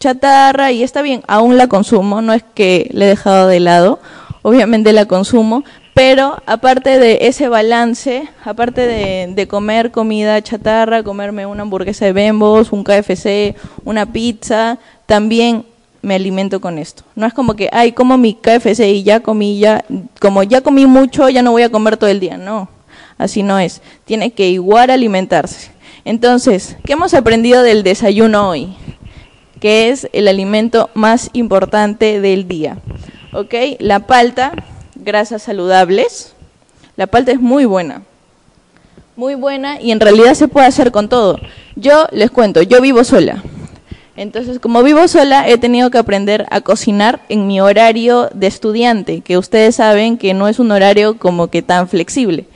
chatarra 0.00 0.70
y 0.72 0.82
está 0.82 1.00
bien, 1.00 1.22
aún 1.26 1.56
la 1.56 1.66
consumo, 1.66 2.20
no 2.20 2.32
es 2.34 2.44
que 2.54 2.90
le 2.92 3.06
he 3.06 3.08
dejado 3.08 3.48
de 3.48 3.60
lado, 3.60 4.00
obviamente 4.42 4.92
la 4.92 5.06
consumo, 5.06 5.64
pero 5.94 6.42
aparte 6.44 6.98
de 6.98 7.18
ese 7.22 7.48
balance, 7.48 8.28
aparte 8.44 8.86
de, 8.86 9.48
comer 9.48 9.92
comida 9.92 10.42
chatarra, 10.42 11.04
comerme 11.04 11.46
una 11.46 11.62
hamburguesa 11.62 12.04
de 12.04 12.12
Bembos, 12.12 12.72
un 12.72 12.82
KFC, 12.82 13.54
una 13.84 14.12
pizza, 14.12 14.78
también 15.06 15.64
me 16.02 16.16
alimento 16.16 16.60
con 16.60 16.78
esto. 16.78 17.04
No 17.14 17.26
es 17.26 17.32
como 17.32 17.54
que, 17.54 17.70
ay, 17.72 17.92
como 17.92 18.18
mi 18.18 18.34
KFC 18.34 18.80
y 18.80 19.04
ya 19.04 19.20
comí, 19.20 19.60
ya, 19.60 19.84
como 20.20 20.42
ya 20.42 20.60
comí 20.60 20.84
mucho, 20.84 21.28
ya 21.28 21.42
no 21.42 21.52
voy 21.52 21.62
a 21.62 21.70
comer 21.70 21.96
todo 21.96 22.10
el 22.10 22.18
día. 22.18 22.36
No, 22.36 22.68
así 23.18 23.42
no 23.42 23.58
es. 23.58 23.82
Tiene 24.04 24.32
que 24.32 24.48
igual 24.48 24.90
alimentarse. 24.90 25.70
Entonces, 26.04 26.76
¿qué 26.84 26.92
hemos 26.92 27.14
aprendido 27.14 27.62
del 27.62 27.82
desayuno 27.82 28.50
hoy? 28.50 28.74
Que 29.60 29.90
es 29.90 30.08
el 30.12 30.28
alimento 30.28 30.90
más 30.94 31.30
importante 31.32 32.20
del 32.20 32.46
día. 32.46 32.78
¿Ok? 33.32 33.54
La 33.78 34.00
palta, 34.00 34.52
grasas 34.94 35.42
saludables. 35.42 36.34
La 36.96 37.06
palta 37.06 37.32
es 37.32 37.40
muy 37.40 37.64
buena. 37.64 38.02
Muy 39.16 39.34
buena 39.34 39.80
y 39.80 39.92
en 39.92 40.00
realidad 40.00 40.34
se 40.34 40.48
puede 40.48 40.66
hacer 40.66 40.90
con 40.90 41.08
todo. 41.08 41.38
Yo 41.76 42.06
les 42.10 42.30
cuento, 42.30 42.62
yo 42.62 42.80
vivo 42.80 43.04
sola. 43.04 43.42
Entonces, 44.16 44.60
como 44.60 44.82
vivo 44.82 45.08
sola, 45.08 45.48
he 45.48 45.58
tenido 45.58 45.90
que 45.90 45.98
aprender 45.98 46.46
a 46.50 46.60
cocinar 46.60 47.20
en 47.28 47.48
mi 47.48 47.60
horario 47.60 48.28
de 48.32 48.46
estudiante, 48.46 49.22
que 49.22 49.38
ustedes 49.38 49.76
saben 49.76 50.18
que 50.18 50.34
no 50.34 50.46
es 50.46 50.60
un 50.60 50.70
horario 50.70 51.18
como 51.18 51.48
que 51.48 51.62
tan 51.62 51.88
flexible. 51.88 52.46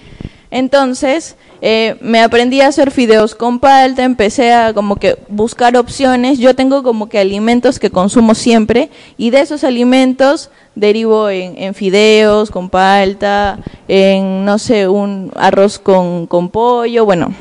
Entonces, 0.51 1.37
eh, 1.61 1.97
me 2.01 2.21
aprendí 2.21 2.61
a 2.61 2.69
hacer 2.69 2.91
fideos 2.91 3.35
con 3.35 3.59
palta, 3.59 4.05
empecé 4.05 4.53
a 4.53 4.73
como 4.73 4.97
que 4.97 5.19
buscar 5.29 5.77
opciones. 5.77 6.39
Yo 6.39 6.55
tengo 6.55 6.83
como 6.83 7.09
que 7.09 7.19
alimentos 7.19 7.79
que 7.79 7.91
consumo 7.91 8.35
siempre 8.35 8.91
y 9.17 9.31
de 9.31 9.41
esos 9.41 9.65
alimentos 9.65 10.51
derivo 10.75 11.29
en, 11.29 11.75
fideos 11.75 12.51
con 12.51 12.71
palta, 12.71 13.59
en, 13.89 14.45
no 14.45 14.59
sé, 14.59 14.89
un 14.89 15.33
arroz 15.35 15.79
con, 15.79 16.27
con 16.27 16.49
pollo, 16.51 17.05
bueno, 17.05 17.35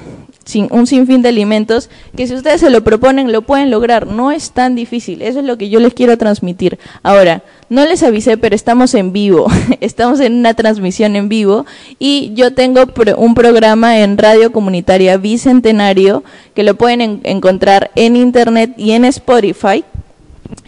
sin, 0.48 0.68
un 0.72 0.88
sinfín 0.88 1.22
de 1.22 1.30
alimentos 1.30 1.90
que 2.16 2.26
si 2.26 2.34
ustedes 2.34 2.62
se 2.62 2.70
lo 2.70 2.84
proponen 2.84 3.32
lo 3.32 3.44
pueden 3.44 3.70
lograr. 3.70 4.08
No 4.08 4.32
es 4.32 4.52
tan 4.52 4.76
difícil. 4.76 5.22
Eso 5.22 5.40
es 5.40 5.46
lo 5.46 5.58
que 5.58 5.70
yo 5.70 5.80
les 5.80 5.94
quiero 5.94 6.18
transmitir. 6.18 6.80
Ahora, 7.04 7.44
no 7.70 7.86
les 7.86 8.02
avisé, 8.04 8.38
pero 8.38 8.56
estamos 8.56 8.94
en 8.94 9.12
vivo. 9.12 9.48
estamos 9.82 10.20
en 10.20 10.34
una 10.36 10.54
transmisión 10.54 11.16
en 11.16 11.28
vivo 11.30 11.66
y 12.00 12.32
yo 12.34 12.54
tengo 12.54 12.86
un 13.18 13.36
programa 13.36 14.00
en 14.00 14.18
Radio 14.18 14.52
Comunitaria 14.52 15.18
Bicentenario 15.18 16.24
que 16.54 16.64
lo 16.64 16.76
pueden 16.76 17.02
en- 17.02 17.22
encontrar 17.24 17.92
en 17.96 18.16
internet 18.16 18.74
y 18.78 18.92
en 18.92 19.06
Spotify. 19.06 19.84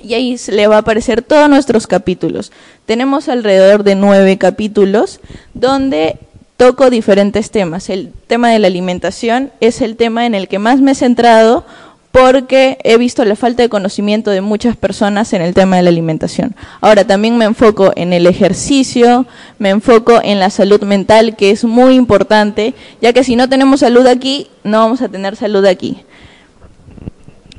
Y 0.04 0.14
ahí 0.14 0.36
le 0.50 0.68
va 0.68 0.76
a 0.76 0.80
aparecer 0.80 1.22
todos 1.22 1.50
nuestros 1.50 1.88
capítulos. 1.88 2.52
Tenemos 2.86 3.30
alrededor 3.30 3.84
de 3.84 3.96
nueve 3.96 4.38
capítulos 4.38 5.22
donde 5.54 6.18
toco 6.58 6.90
diferentes 6.90 7.52
temas. 7.52 7.90
El 7.90 8.12
tema 8.28 8.50
de 8.50 8.60
la 8.60 8.68
alimentación 8.68 9.52
es 9.62 9.80
el 9.82 9.96
tema 9.96 10.26
en 10.26 10.36
el 10.36 10.50
que 10.50 10.60
más 10.60 10.82
me 10.82 10.92
he 10.92 10.96
centrado 10.96 11.66
porque 12.12 12.80
he 12.84 12.98
visto 12.98 13.24
la 13.24 13.36
falta 13.36 13.62
de 13.62 13.69
conocimiento 13.69 14.32
de 14.32 14.41
muchas 14.41 14.76
personas 14.76 15.32
en 15.34 15.41
el 15.41 15.54
tema 15.54 15.76
de 15.76 15.84
la 15.84 15.89
alimentación. 15.89 16.56
Ahora, 16.82 17.06
también 17.06 17.38
me 17.38 17.45
enfoco 17.45 17.91
en 17.95 18.13
el 18.13 18.26
ejercicio, 18.26 19.28
me 19.60 19.69
enfoco 19.69 20.19
en 20.24 20.39
la 20.39 20.50
salud 20.50 20.82
mental, 20.82 21.36
que 21.36 21.52
es 21.52 21.63
muy 21.63 21.95
importante, 21.95 22.74
ya 23.02 23.13
que 23.13 23.24
si 23.24 23.36
no 23.36 23.48
tenemos 23.48 23.82
salud 23.82 24.08
aquí, 24.08 24.48
no 24.63 24.80
vamos 24.80 25.02
a 25.02 25.10
tener 25.10 25.36
salud 25.36 25.65
aquí. 25.65 26.04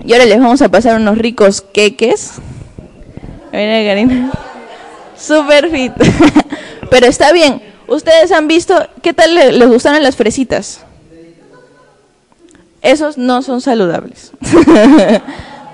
Y 0.04 0.12
ahora 0.14 0.24
les 0.24 0.40
vamos 0.40 0.62
a 0.62 0.68
pasar 0.68 0.96
unos 0.96 1.18
ricos 1.18 1.60
queques. 1.60 2.32
Mira, 3.52 3.84
Karina. 3.84 4.32
Super 5.16 5.70
fit. 5.70 5.92
Pero 6.90 7.06
está 7.06 7.32
bien. 7.32 7.62
Ustedes 7.86 8.32
han 8.32 8.48
visto, 8.48 8.74
¿qué 9.02 9.12
tal 9.12 9.34
les 9.34 9.68
gustaron 9.68 10.02
las 10.02 10.16
fresitas? 10.16 10.84
Esos 12.82 13.18
no 13.18 13.42
son 13.42 13.60
saludables. 13.60 14.32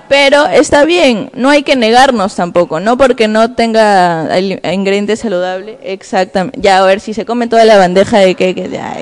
Pero 0.09 0.45
está 0.47 0.85
bien, 0.85 1.31
no 1.33 1.49
hay 1.49 1.63
que 1.63 1.75
negarnos 1.75 2.35
tampoco, 2.35 2.79
no 2.79 2.97
porque 2.97 3.27
no 3.27 3.55
tenga 3.55 4.29
ingredientes 4.39 5.19
saludables, 5.19 5.77
exactamente. 5.83 6.61
Ya, 6.61 6.79
a 6.79 6.85
ver, 6.85 7.01
si 7.01 7.13
se 7.13 7.25
come 7.25 7.47
toda 7.47 7.65
la 7.65 7.77
bandeja 7.77 8.19
de 8.19 8.35
queques, 8.35 8.71
ya, 8.71 8.95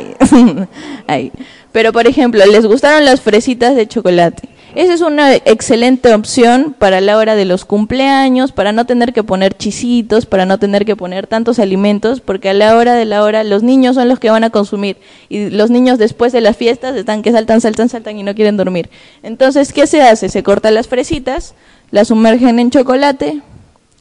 ahí. 1.08 1.32
Pero, 1.72 1.94
por 1.94 2.08
ejemplo, 2.08 2.44
les 2.48 2.66
gustaron 2.66 3.06
las 3.06 3.22
fresitas 3.22 3.76
de 3.76 3.88
chocolate. 3.88 4.50
Esa 4.76 4.94
es 4.94 5.00
una 5.00 5.34
excelente 5.34 6.14
opción 6.14 6.76
para 6.78 7.00
la 7.00 7.16
hora 7.16 7.36
de 7.36 7.46
los 7.46 7.64
cumpleaños, 7.64 8.52
para 8.52 8.74
no 8.74 8.86
tener 8.86 9.14
que 9.14 9.24
poner 9.24 9.56
chisitos, 9.56 10.26
para 10.26 10.46
no 10.46 10.60
tener 10.60 10.84
que 10.84 10.98
poner 10.98 11.28
tantos 11.28 11.60
alimentos, 11.60 12.20
porque 12.20 12.50
a 12.50 12.54
la 12.54 12.76
hora 12.76 12.94
de 12.94 13.06
la 13.06 13.24
hora 13.24 13.46
los 13.46 13.64
niños 13.64 13.96
son 13.96 14.10
los 14.10 14.20
que 14.20 14.30
van 14.30 14.44
a 14.44 14.50
consumir 14.50 14.98
y 15.30 15.50
los 15.50 15.70
niños 15.70 15.98
después 15.98 16.34
de 16.34 16.42
las 16.42 16.58
fiestas 16.58 16.94
están 16.98 17.24
que 17.24 17.32
saltan, 17.32 17.62
saltan, 17.62 17.88
saltan 17.88 18.20
y 18.20 18.24
no 18.24 18.36
quieren 18.36 18.58
dormir. 18.58 18.90
Entonces, 19.24 19.72
¿qué 19.72 19.88
se 19.88 20.02
hace? 20.02 20.28
Se 20.28 20.44
cortan 20.44 20.74
las 20.74 20.90
fresitas, 20.90 21.56
las 21.92 22.10
sumergen 22.10 22.60
en 22.60 22.70
chocolate 22.70 23.42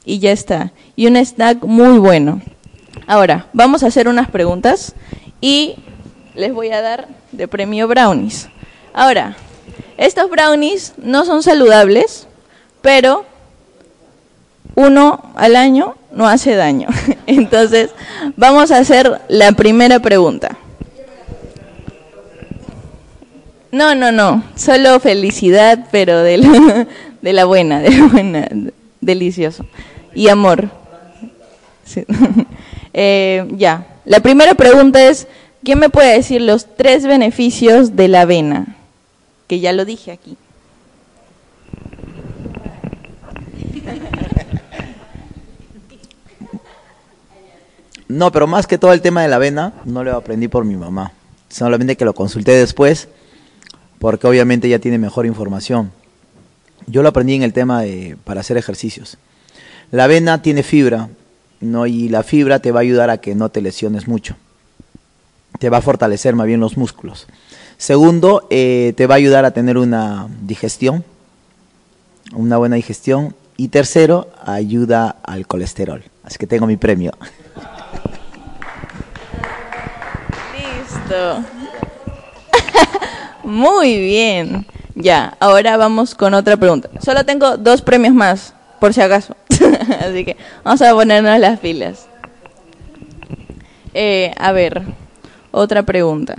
y 0.03 0.19
ya 0.19 0.33
está. 0.33 0.73
Y 0.97 1.07
un 1.07 1.15
snack 1.15 1.63
muy 1.63 1.99
bueno. 1.99 2.41
Ahora, 3.07 3.47
vamos 3.53 3.81
a 3.83 3.87
hacer 3.87 4.09
unas 4.09 4.29
preguntas 4.29 4.93
y 5.39 5.75
les 6.35 6.53
voy 6.53 6.71
a 6.71 6.81
dar 6.81 7.07
de 7.31 7.47
premio 7.47 7.87
brownies. 7.87 8.49
Ahora, 8.93 9.37
estos 9.97 10.29
brownies 10.29 10.93
no 10.97 11.25
son 11.25 11.43
saludables, 11.43 12.27
pero 12.81 13.25
uno 14.75 15.31
al 15.35 15.55
año 15.55 15.95
no 16.11 16.27
hace 16.27 16.55
daño. 16.55 16.87
Entonces, 17.27 17.91
vamos 18.35 18.71
a 18.71 18.77
hacer 18.77 19.21
la 19.27 19.51
primera 19.53 19.99
pregunta. 19.99 20.57
No, 23.71 23.93
no, 23.93 24.11
no, 24.11 24.41
solo 24.55 24.99
felicidad, 25.01 25.87
pero 25.91 26.23
de 26.23 26.37
la, 26.37 26.47
buena, 27.45 27.81
de 27.81 27.89
la 27.89 28.05
buena, 28.07 28.47
delicioso. 29.01 29.65
Y 30.13 30.29
amor. 30.29 30.69
Eh, 32.97 33.45
ya, 33.57 33.85
la 34.05 34.21
primera 34.21 34.53
pregunta 34.53 35.03
es, 35.03 35.27
¿quién 35.65 35.79
me 35.79 35.89
puede 35.89 36.13
decir 36.13 36.39
los 36.39 36.77
tres 36.77 37.05
beneficios 37.05 37.97
de 37.97 38.07
la 38.07 38.21
avena? 38.21 38.77
Que 39.47 39.59
ya 39.59 39.73
lo 39.73 39.85
dije 39.85 40.11
aquí. 40.11 40.37
No, 48.07 48.31
pero 48.31 48.47
más 48.47 48.67
que 48.67 48.77
todo 48.77 48.93
el 48.93 49.01
tema 49.01 49.23
de 49.23 49.27
la 49.27 49.37
avena, 49.37 49.73
no 49.83 50.03
lo 50.03 50.15
aprendí 50.15 50.47
por 50.47 50.63
mi 50.63 50.75
mamá. 50.75 51.11
Solamente 51.49 51.97
que 51.97 52.05
lo 52.05 52.13
consulté 52.13 52.51
después, 52.51 53.07
porque 53.99 54.27
obviamente 54.27 54.67
ella 54.67 54.79
tiene 54.79 54.97
mejor 54.97 55.25
información. 55.25 55.91
Yo 56.87 57.01
lo 57.01 57.09
aprendí 57.09 57.33
en 57.33 57.43
el 57.43 57.53
tema 57.53 57.81
de 57.81 58.15
para 58.23 58.41
hacer 58.41 58.57
ejercicios. 58.57 59.17
La 59.91 60.03
avena 60.03 60.41
tiene 60.41 60.61
fibra, 60.61 61.09
¿no? 61.61 61.87
y 61.87 62.09
la 62.09 62.23
fibra 62.23 62.59
te 62.59 62.71
va 62.71 62.79
a 62.79 62.83
ayudar 62.83 63.09
a 63.09 63.17
que 63.17 63.33
no 63.33 63.49
te 63.49 63.61
lesiones 63.61 64.07
mucho. 64.07 64.35
Te 65.59 65.69
va 65.69 65.77
a 65.77 65.81
fortalecer 65.81 66.35
más 66.35 66.47
bien 66.47 66.59
los 66.59 66.77
músculos. 66.77 67.27
Segundo, 67.77 68.47
eh, 68.49 68.93
te 68.95 69.07
va 69.07 69.15
a 69.15 69.17
ayudar 69.17 69.45
a 69.45 69.51
tener 69.51 69.77
una 69.77 70.27
digestión, 70.41 71.03
una 72.33 72.57
buena 72.57 72.75
digestión. 72.75 73.35
Y 73.57 73.69
tercero, 73.69 74.27
ayuda 74.45 75.15
al 75.23 75.47
colesterol. 75.47 76.03
Así 76.23 76.37
que 76.37 76.45
tengo 76.45 76.67
mi 76.67 76.75
premio. 76.75 77.13
Listo. 80.53 81.43
Muy 83.43 83.97
bien. 83.99 84.65
Ya, 84.95 85.35
ahora 85.39 85.77
vamos 85.77 86.15
con 86.15 86.33
otra 86.33 86.57
pregunta. 86.57 86.89
Solo 87.01 87.25
tengo 87.25 87.57
dos 87.57 87.81
premios 87.81 88.13
más, 88.13 88.53
por 88.79 88.93
si 88.93 89.01
acaso. 89.01 89.35
Así 90.01 90.25
que 90.25 90.37
vamos 90.63 90.81
a 90.81 90.93
ponernos 90.93 91.39
las 91.39 91.59
filas. 91.59 92.07
Eh, 93.93 94.33
a 94.37 94.51
ver, 94.51 94.81
otra 95.55 95.83
pregunta 95.83 96.35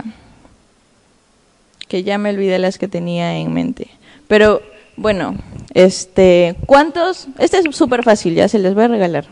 que 1.87 2.03
ya 2.03 2.17
me 2.17 2.29
olvidé 2.29 2.59
las 2.59 2.77
que 2.77 2.87
tenía 2.87 3.37
en 3.37 3.53
mente. 3.53 3.87
Pero 4.27 4.61
bueno, 4.95 5.35
este, 5.73 6.55
¿cuántos? 6.65 7.27
Este 7.39 7.57
es 7.57 7.75
súper 7.75 8.03
fácil, 8.03 8.35
ya 8.35 8.47
se 8.47 8.59
les 8.59 8.75
voy 8.75 8.83
a 8.83 8.89
regalar. 8.89 9.25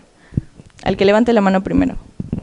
Al 0.84 0.98
que 0.98 1.06
levante 1.06 1.34
la 1.34 1.42
mano 1.42 1.62
primero. 1.62 1.98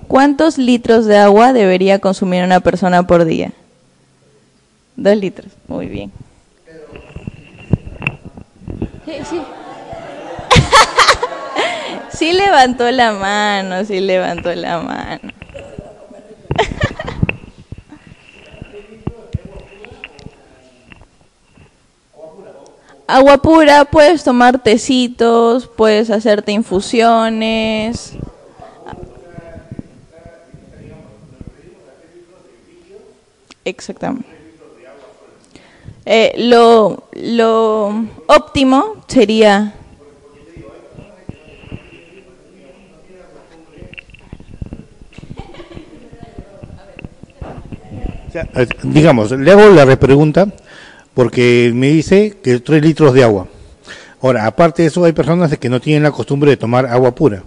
¿Cuántos 0.06 0.58
litros 0.58 1.06
de 1.06 1.18
agua 1.18 1.52
debería 1.52 1.98
consumir 1.98 2.44
una 2.44 2.60
persona 2.60 3.06
por 3.06 3.24
día? 3.24 3.52
Dos 4.96 5.16
litros, 5.16 5.52
muy 5.66 5.86
bien. 5.86 6.12
Sí, 9.06 9.12
sí. 9.28 9.42
sí 12.18 12.32
levantó 12.32 12.90
la 12.90 13.12
mano, 13.12 13.84
sí 13.84 14.00
levantó 14.00 14.54
la 14.54 14.80
mano. 14.80 15.41
Agua 23.16 23.38
pura, 23.38 23.84
puedes 23.84 24.24
tomar 24.24 24.62
tecitos, 24.62 25.66
puedes 25.66 26.10
hacerte 26.10 26.52
infusiones. 26.52 28.14
Exactamente. 33.64 34.26
Eh, 36.04 36.32
lo, 36.36 37.04
lo 37.12 38.06
óptimo 38.26 38.96
sería 39.06 39.74
digamos, 48.82 49.30
le 49.32 49.50
hago 49.50 49.68
la 49.68 49.84
repregunta 49.84 50.48
porque 51.14 51.72
me 51.74 51.88
dice 51.88 52.36
que 52.42 52.58
3 52.58 52.82
litros 52.82 53.14
de 53.14 53.24
agua. 53.24 53.46
Ahora, 54.20 54.46
aparte 54.46 54.82
de 54.82 54.88
eso, 54.88 55.04
hay 55.04 55.12
personas 55.12 55.56
que 55.58 55.68
no 55.68 55.80
tienen 55.80 56.02
la 56.02 56.12
costumbre 56.12 56.50
de 56.50 56.56
tomar 56.56 56.86
agua 56.86 57.14
pura. 57.14 57.42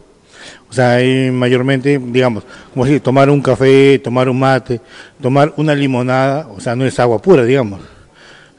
O 0.70 0.74
sea, 0.74 0.96
hay 0.96 1.32
mayormente, 1.32 2.00
digamos, 2.00 2.44
como 2.74 2.86
si 2.86 3.00
tomar 3.00 3.30
un 3.30 3.42
café, 3.42 3.98
tomar 4.00 4.28
un 4.28 4.40
mate, 4.40 4.82
tomar 5.22 5.54
una 5.58 5.74
limonada, 5.74 6.48
o 6.50 6.60
sea, 6.60 6.76
no 6.76 6.86
es 6.86 7.00
agua 7.00 7.22
pura, 7.22 7.44
digamos. 7.44 7.82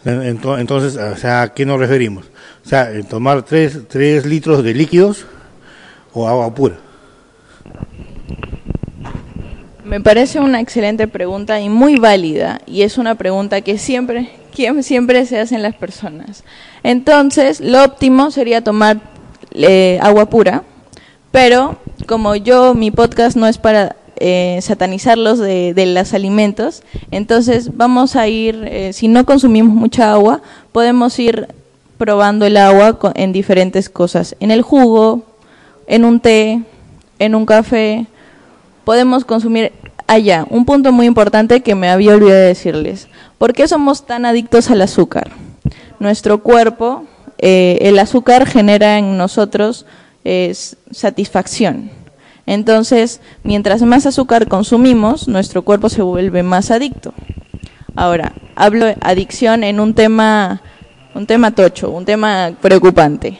Entonces, 0.04 0.96
o 0.96 1.16
sea, 1.16 1.42
¿a 1.42 1.52
qué 1.52 1.66
nos 1.66 1.78
referimos? 1.78 2.24
O 2.64 2.68
sea, 2.68 2.90
tomar 3.08 3.42
3, 3.42 3.80
3 3.88 4.24
litros 4.24 4.64
de 4.64 4.72
líquidos 4.72 5.26
o 6.12 6.26
agua 6.26 6.54
pura. 6.54 6.76
Me 9.84 10.00
parece 10.00 10.40
una 10.40 10.60
excelente 10.60 11.06
pregunta 11.06 11.60
y 11.60 11.68
muy 11.68 11.96
válida, 11.96 12.60
y 12.66 12.82
es 12.82 12.98
una 12.98 13.14
pregunta 13.16 13.60
que 13.60 13.78
siempre 13.78 14.30
siempre 14.80 15.26
se 15.26 15.38
hacen 15.38 15.62
las 15.62 15.74
personas. 15.74 16.44
Entonces, 16.82 17.60
lo 17.60 17.84
óptimo 17.84 18.30
sería 18.30 18.62
tomar 18.62 19.00
eh, 19.52 19.98
agua 20.02 20.26
pura, 20.26 20.62
pero 21.30 21.76
como 22.06 22.36
yo, 22.36 22.74
mi 22.74 22.90
podcast 22.90 23.36
no 23.36 23.46
es 23.46 23.58
para 23.58 23.96
eh, 24.18 24.58
satanizarlos 24.62 25.38
de, 25.38 25.74
los 25.94 26.14
alimentos, 26.14 26.82
entonces 27.10 27.76
vamos 27.76 28.16
a 28.16 28.28
ir, 28.28 28.64
eh, 28.66 28.92
si 28.92 29.08
no 29.08 29.26
consumimos 29.26 29.74
mucha 29.74 30.12
agua, 30.12 30.40
podemos 30.72 31.18
ir 31.18 31.48
probando 31.98 32.46
el 32.46 32.56
agua 32.56 32.98
en 33.14 33.32
diferentes 33.32 33.90
cosas, 33.90 34.36
en 34.40 34.50
el 34.50 34.62
jugo, 34.62 35.22
en 35.86 36.04
un 36.04 36.20
té, 36.20 36.62
en 37.18 37.34
un 37.34 37.44
café, 37.44 38.06
podemos 38.84 39.24
consumir 39.24 39.72
allá. 40.06 40.46
Un 40.50 40.64
punto 40.64 40.92
muy 40.92 41.06
importante 41.06 41.62
que 41.62 41.74
me 41.74 41.88
había 41.88 42.14
olvidado 42.14 42.40
decirles. 42.40 43.08
¿Por 43.38 43.52
qué 43.52 43.68
somos 43.68 44.06
tan 44.06 44.26
adictos 44.26 44.70
al 44.70 44.82
azúcar? 44.82 45.30
Nuestro 45.98 46.42
cuerpo, 46.42 47.04
eh, 47.38 47.78
el 47.82 47.98
azúcar 47.98 48.46
genera 48.46 48.98
en 48.98 49.16
nosotros 49.16 49.86
satisfacción. 50.90 51.88
Entonces, 52.46 53.20
mientras 53.44 53.82
más 53.82 54.06
azúcar 54.06 54.48
consumimos, 54.48 55.28
nuestro 55.28 55.62
cuerpo 55.62 55.88
se 55.88 56.02
vuelve 56.02 56.42
más 56.42 56.72
adicto. 56.72 57.14
Ahora, 57.94 58.32
hablo 58.56 58.86
de 58.86 58.96
adicción 59.00 59.62
en 59.62 59.78
un 59.78 59.94
tema 59.94 60.62
un 61.16 61.26
tema 61.26 61.50
tocho, 61.50 61.90
un 61.90 62.04
tema 62.04 62.52
preocupante. 62.60 63.38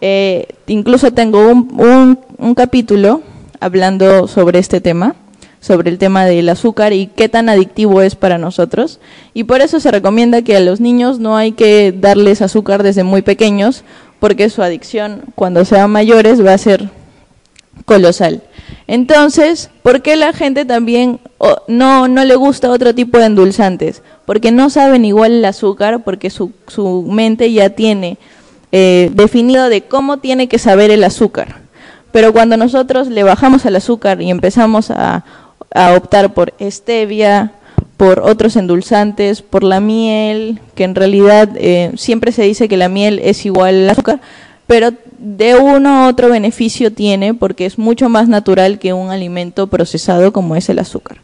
Eh, 0.00 0.46
incluso 0.66 1.12
tengo 1.12 1.50
un 1.50 2.54
capítulo 2.56 3.20
hablando 3.60 4.26
sobre 4.26 4.58
este 4.58 4.80
tema, 4.80 5.14
sobre 5.64 5.88
el 5.88 5.96
tema 5.96 6.26
del 6.26 6.50
azúcar 6.50 6.92
y 6.92 7.06
qué 7.06 7.30
tan 7.30 7.48
adictivo 7.48 8.02
es 8.02 8.16
para 8.16 8.36
nosotros. 8.36 9.00
Y 9.32 9.44
por 9.44 9.62
eso 9.62 9.80
se 9.80 9.90
recomienda 9.90 10.42
que 10.42 10.58
a 10.58 10.60
los 10.60 10.78
niños 10.78 11.20
no 11.20 11.38
hay 11.38 11.52
que 11.52 11.90
darles 11.90 12.42
azúcar 12.42 12.82
desde 12.82 13.02
muy 13.02 13.22
pequeños, 13.22 13.82
porque 14.20 14.50
su 14.50 14.62
adicción 14.62 15.22
cuando 15.34 15.64
sean 15.64 15.90
mayores 15.90 16.44
va 16.44 16.52
a 16.52 16.58
ser 16.58 16.90
colosal. 17.86 18.42
Entonces, 18.86 19.70
¿por 19.82 20.02
qué 20.02 20.16
la 20.16 20.34
gente 20.34 20.66
también 20.66 21.18
no, 21.66 22.08
no 22.08 22.24
le 22.24 22.36
gusta 22.36 22.70
otro 22.70 22.94
tipo 22.94 23.16
de 23.16 23.24
endulzantes? 23.24 24.02
Porque 24.26 24.52
no 24.52 24.68
saben 24.68 25.06
igual 25.06 25.32
el 25.32 25.44
azúcar, 25.46 26.04
porque 26.04 26.28
su, 26.28 26.52
su 26.66 27.06
mente 27.08 27.50
ya 27.50 27.70
tiene 27.70 28.18
eh, 28.70 29.10
definido 29.14 29.70
de 29.70 29.80
cómo 29.80 30.18
tiene 30.18 30.46
que 30.46 30.58
saber 30.58 30.90
el 30.90 31.04
azúcar. 31.04 31.62
Pero 32.12 32.34
cuando 32.34 32.58
nosotros 32.58 33.08
le 33.08 33.22
bajamos 33.22 33.64
al 33.64 33.76
azúcar 33.76 34.20
y 34.20 34.30
empezamos 34.30 34.90
a, 34.90 35.24
a 35.74 35.94
optar 35.94 36.32
por 36.32 36.54
stevia, 36.60 37.52
por 37.96 38.20
otros 38.20 38.56
endulzantes, 38.56 39.42
por 39.42 39.62
la 39.62 39.80
miel, 39.80 40.60
que 40.74 40.84
en 40.84 40.94
realidad 40.94 41.50
eh, 41.56 41.92
siempre 41.96 42.32
se 42.32 42.42
dice 42.42 42.68
que 42.68 42.76
la 42.76 42.88
miel 42.88 43.20
es 43.22 43.44
igual 43.44 43.74
al 43.74 43.90
azúcar, 43.90 44.20
pero 44.66 44.92
de 45.18 45.56
uno 45.56 46.04
u 46.04 46.08
otro 46.08 46.30
beneficio 46.30 46.92
tiene 46.92 47.34
porque 47.34 47.66
es 47.66 47.78
mucho 47.78 48.08
más 48.08 48.28
natural 48.28 48.78
que 48.78 48.92
un 48.92 49.10
alimento 49.10 49.66
procesado 49.66 50.32
como 50.32 50.56
es 50.56 50.68
el 50.68 50.78
azúcar. 50.78 51.18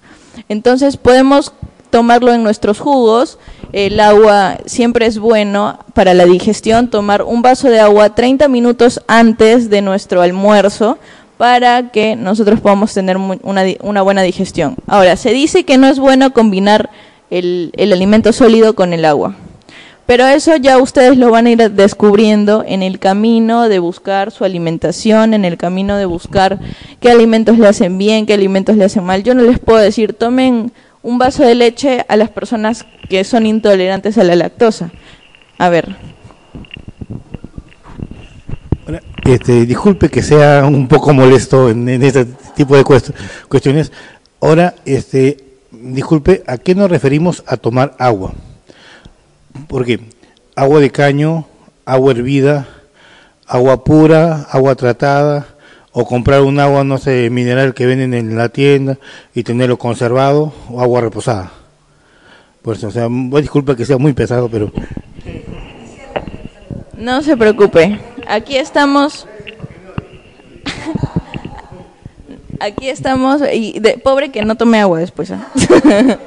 Entonces 0.48 0.96
podemos 0.96 1.52
tomarlo 1.90 2.32
en 2.32 2.42
nuestros 2.42 2.78
jugos, 2.78 3.38
el 3.72 3.98
agua 4.00 4.58
siempre 4.66 5.06
es 5.06 5.18
bueno 5.18 5.78
para 5.92 6.14
la 6.14 6.24
digestión, 6.24 6.88
tomar 6.88 7.22
un 7.22 7.42
vaso 7.42 7.68
de 7.68 7.80
agua 7.80 8.14
30 8.14 8.48
minutos 8.48 9.02
antes 9.06 9.70
de 9.70 9.82
nuestro 9.82 10.22
almuerzo 10.22 10.98
para 11.40 11.88
que 11.88 12.16
nosotros 12.16 12.60
podamos 12.60 12.92
tener 12.92 13.16
una, 13.16 13.64
una 13.80 14.02
buena 14.02 14.20
digestión. 14.20 14.76
Ahora, 14.86 15.16
se 15.16 15.32
dice 15.32 15.64
que 15.64 15.78
no 15.78 15.86
es 15.86 15.98
bueno 15.98 16.34
combinar 16.34 16.90
el, 17.30 17.72
el 17.78 17.94
alimento 17.94 18.34
sólido 18.34 18.74
con 18.74 18.92
el 18.92 19.06
agua. 19.06 19.36
Pero 20.04 20.26
eso 20.26 20.54
ya 20.56 20.76
ustedes 20.76 21.16
lo 21.16 21.30
van 21.30 21.46
a 21.46 21.50
ir 21.52 21.70
descubriendo 21.70 22.62
en 22.68 22.82
el 22.82 22.98
camino 22.98 23.70
de 23.70 23.78
buscar 23.78 24.32
su 24.32 24.44
alimentación, 24.44 25.32
en 25.32 25.46
el 25.46 25.56
camino 25.56 25.96
de 25.96 26.04
buscar 26.04 26.58
qué 27.00 27.10
alimentos 27.10 27.56
le 27.56 27.68
hacen 27.68 27.96
bien, 27.96 28.26
qué 28.26 28.34
alimentos 28.34 28.76
le 28.76 28.84
hacen 28.84 29.04
mal. 29.04 29.22
Yo 29.22 29.34
no 29.34 29.40
les 29.40 29.58
puedo 29.58 29.78
decir, 29.78 30.12
tomen 30.12 30.72
un 31.02 31.16
vaso 31.16 31.42
de 31.42 31.54
leche 31.54 32.04
a 32.06 32.16
las 32.16 32.28
personas 32.28 32.84
que 33.08 33.24
son 33.24 33.46
intolerantes 33.46 34.18
a 34.18 34.24
la 34.24 34.36
lactosa. 34.36 34.90
A 35.56 35.70
ver. 35.70 36.09
Este, 39.30 39.64
disculpe 39.64 40.08
que 40.08 40.22
sea 40.22 40.64
un 40.66 40.88
poco 40.88 41.14
molesto 41.14 41.70
en, 41.70 41.88
este 41.88 42.26
tipo 42.56 42.76
de 42.76 42.82
cuestiones. 43.48 43.92
Ahora, 44.40 44.74
este, 44.84 45.36
disculpe, 45.70 46.42
¿a 46.48 46.58
qué 46.58 46.74
nos 46.74 46.90
referimos 46.90 47.44
a 47.46 47.56
tomar 47.56 47.94
agua? 48.00 48.32
Porque 49.68 50.00
agua 50.56 50.80
de 50.80 50.90
caño, 50.90 51.46
agua 51.84 52.10
hervida, 52.10 52.66
agua 53.46 53.84
pura, 53.84 54.48
agua 54.50 54.74
tratada, 54.74 55.46
o 55.92 56.04
comprar 56.04 56.42
un 56.42 56.58
agua, 56.58 56.82
no 56.82 56.98
sé, 56.98 57.30
mineral 57.30 57.72
que 57.72 57.86
venden 57.86 58.14
en 58.14 58.36
la 58.36 58.48
tienda 58.48 58.98
y 59.32 59.44
tenerlo 59.44 59.78
conservado, 59.78 60.52
o 60.68 60.80
agua 60.80 61.02
reposada. 61.02 61.52
Pues, 62.62 62.82
o 62.82 62.90
sea, 62.90 63.06
disculpa 63.40 63.76
que 63.76 63.86
sea 63.86 63.96
muy 63.96 64.12
pesado, 64.12 64.48
pero... 64.48 64.72
No 66.96 67.22
se 67.22 67.36
preocupe, 67.36 67.98
aquí 68.30 68.56
estamos... 68.56 69.26
Aquí 72.62 72.90
estamos, 72.90 73.40
y 73.54 73.80
de, 73.80 73.96
pobre 73.96 74.30
que 74.30 74.44
no 74.44 74.54
tome 74.54 74.78
agua 74.80 74.98
después. 74.98 75.30
¿eh? 75.30 75.38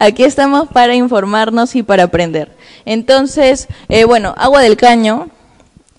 Aquí 0.00 0.24
estamos 0.24 0.66
para 0.66 0.96
informarnos 0.96 1.76
y 1.76 1.84
para 1.84 2.02
aprender. 2.02 2.50
Entonces, 2.84 3.68
eh, 3.88 4.04
bueno, 4.04 4.34
agua 4.36 4.62
del 4.62 4.76
caño, 4.76 5.28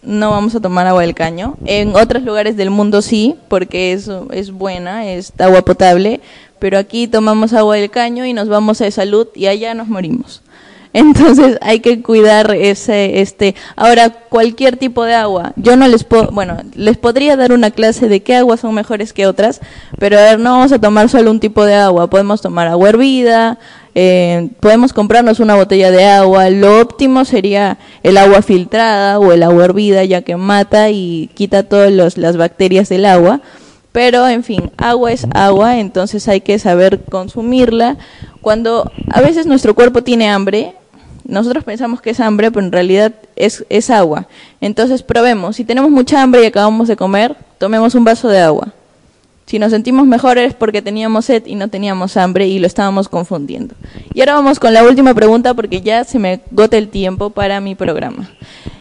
no 0.01 0.31
vamos 0.31 0.53
a 0.55 0.59
tomar 0.59 0.87
agua 0.87 1.03
del 1.03 1.15
caño. 1.15 1.55
En 1.63 1.95
otros 1.95 2.23
lugares 2.23 2.57
del 2.57 2.69
mundo 2.69 3.01
sí, 3.01 3.35
porque 3.47 3.93
es, 3.93 4.09
es 4.31 4.51
buena, 4.51 5.09
es 5.09 5.31
agua 5.39 5.61
potable, 5.61 6.19
pero 6.59 6.77
aquí 6.77 7.07
tomamos 7.07 7.53
agua 7.53 7.77
del 7.77 7.89
caño 7.89 8.25
y 8.25 8.33
nos 8.33 8.49
vamos 8.49 8.81
a 8.81 8.91
salud 8.91 9.27
y 9.35 9.47
allá 9.47 9.73
nos 9.73 9.87
morimos. 9.87 10.41
Entonces 10.97 11.59
hay 11.61 11.79
que 11.79 12.01
cuidar 12.01 12.55
ese, 12.55 13.21
este, 13.21 13.53
ahora 13.75 14.09
cualquier 14.09 14.77
tipo 14.77 15.03
de 15.03 15.13
agua. 15.13 15.53
Yo 15.55 15.75
no 15.75 15.87
les 15.87 16.03
puedo, 16.03 16.31
bueno, 16.31 16.57
les 16.73 16.97
podría 16.97 17.35
dar 17.35 17.51
una 17.51 17.69
clase 17.69 18.09
de 18.09 18.23
qué 18.23 18.35
aguas 18.35 18.61
son 18.61 18.73
mejores 18.73 19.13
que 19.13 19.27
otras, 19.27 19.61
pero 19.99 20.17
a 20.17 20.23
ver, 20.23 20.39
no 20.39 20.53
vamos 20.53 20.71
a 20.71 20.79
tomar 20.79 21.07
solo 21.07 21.29
un 21.29 21.39
tipo 21.39 21.65
de 21.65 21.75
agua. 21.75 22.09
Podemos 22.09 22.41
tomar 22.41 22.67
agua 22.67 22.89
hervida, 22.89 23.59
eh, 23.93 24.49
podemos 24.59 24.91
comprarnos 24.91 25.39
una 25.39 25.53
botella 25.53 25.91
de 25.91 26.05
agua. 26.05 26.49
Lo 26.49 26.81
óptimo 26.81 27.25
sería 27.25 27.77
el 28.01 28.17
agua 28.17 28.41
filtrada 28.41 29.19
o 29.19 29.31
el 29.31 29.43
agua 29.43 29.65
hervida, 29.65 30.03
ya 30.03 30.23
que 30.23 30.35
mata 30.35 30.89
y 30.89 31.29
quita 31.35 31.61
todas 31.61 32.17
las 32.17 32.37
bacterias 32.37 32.89
del 32.89 33.05
agua. 33.05 33.41
Pero, 33.91 34.27
en 34.27 34.43
fin, 34.43 34.71
agua 34.77 35.11
es 35.11 35.27
agua, 35.35 35.77
entonces 35.77 36.27
hay 36.27 36.41
que 36.41 36.57
saber 36.57 37.03
consumirla. 37.03 37.97
Cuando 38.41 38.91
a 39.11 39.21
veces 39.21 39.45
nuestro 39.45 39.75
cuerpo 39.75 40.03
tiene 40.03 40.29
hambre, 40.29 40.73
nosotros 41.27 41.63
pensamos 41.63 42.01
que 42.01 42.11
es 42.11 42.19
hambre, 42.19 42.51
pero 42.51 42.65
en 42.65 42.71
realidad 42.71 43.13
es, 43.35 43.89
agua. 43.89 44.27
Entonces 44.61 45.03
probemos, 45.03 45.57
si 45.57 45.65
tenemos 45.65 45.91
mucha 45.91 46.21
hambre 46.21 46.43
y 46.43 46.45
acabamos 46.45 46.87
de 46.87 46.95
comer, 46.95 47.35
tomemos 47.57 47.95
un 47.95 48.03
vaso 48.03 48.29
de 48.29 48.39
agua. 48.39 48.69
Si 49.45 49.59
nos 49.59 49.71
sentimos 49.71 50.07
mejores 50.07 50.49
es 50.49 50.53
porque 50.55 50.81
teníamos 50.81 51.25
sed 51.25 51.43
y 51.45 51.55
no 51.55 51.69
teníamos 51.69 52.17
hambre 52.17 52.47
y 52.47 52.59
lo 52.59 52.67
estábamos 52.67 53.07
confundiendo. 53.07 53.75
Y 54.13 54.19
ahora 54.19 54.33
vamos 54.33 54.59
con 54.59 54.73
la 54.73 54.83
última 54.83 55.13
pregunta 55.13 55.53
porque 55.53 55.81
ya 55.81 56.03
se 56.03 56.19
me 56.19 56.41
gota 56.51 56.77
el 56.77 56.89
tiempo 56.89 57.29
para 57.29 57.61
mi 57.61 57.75
programa. 57.75 58.29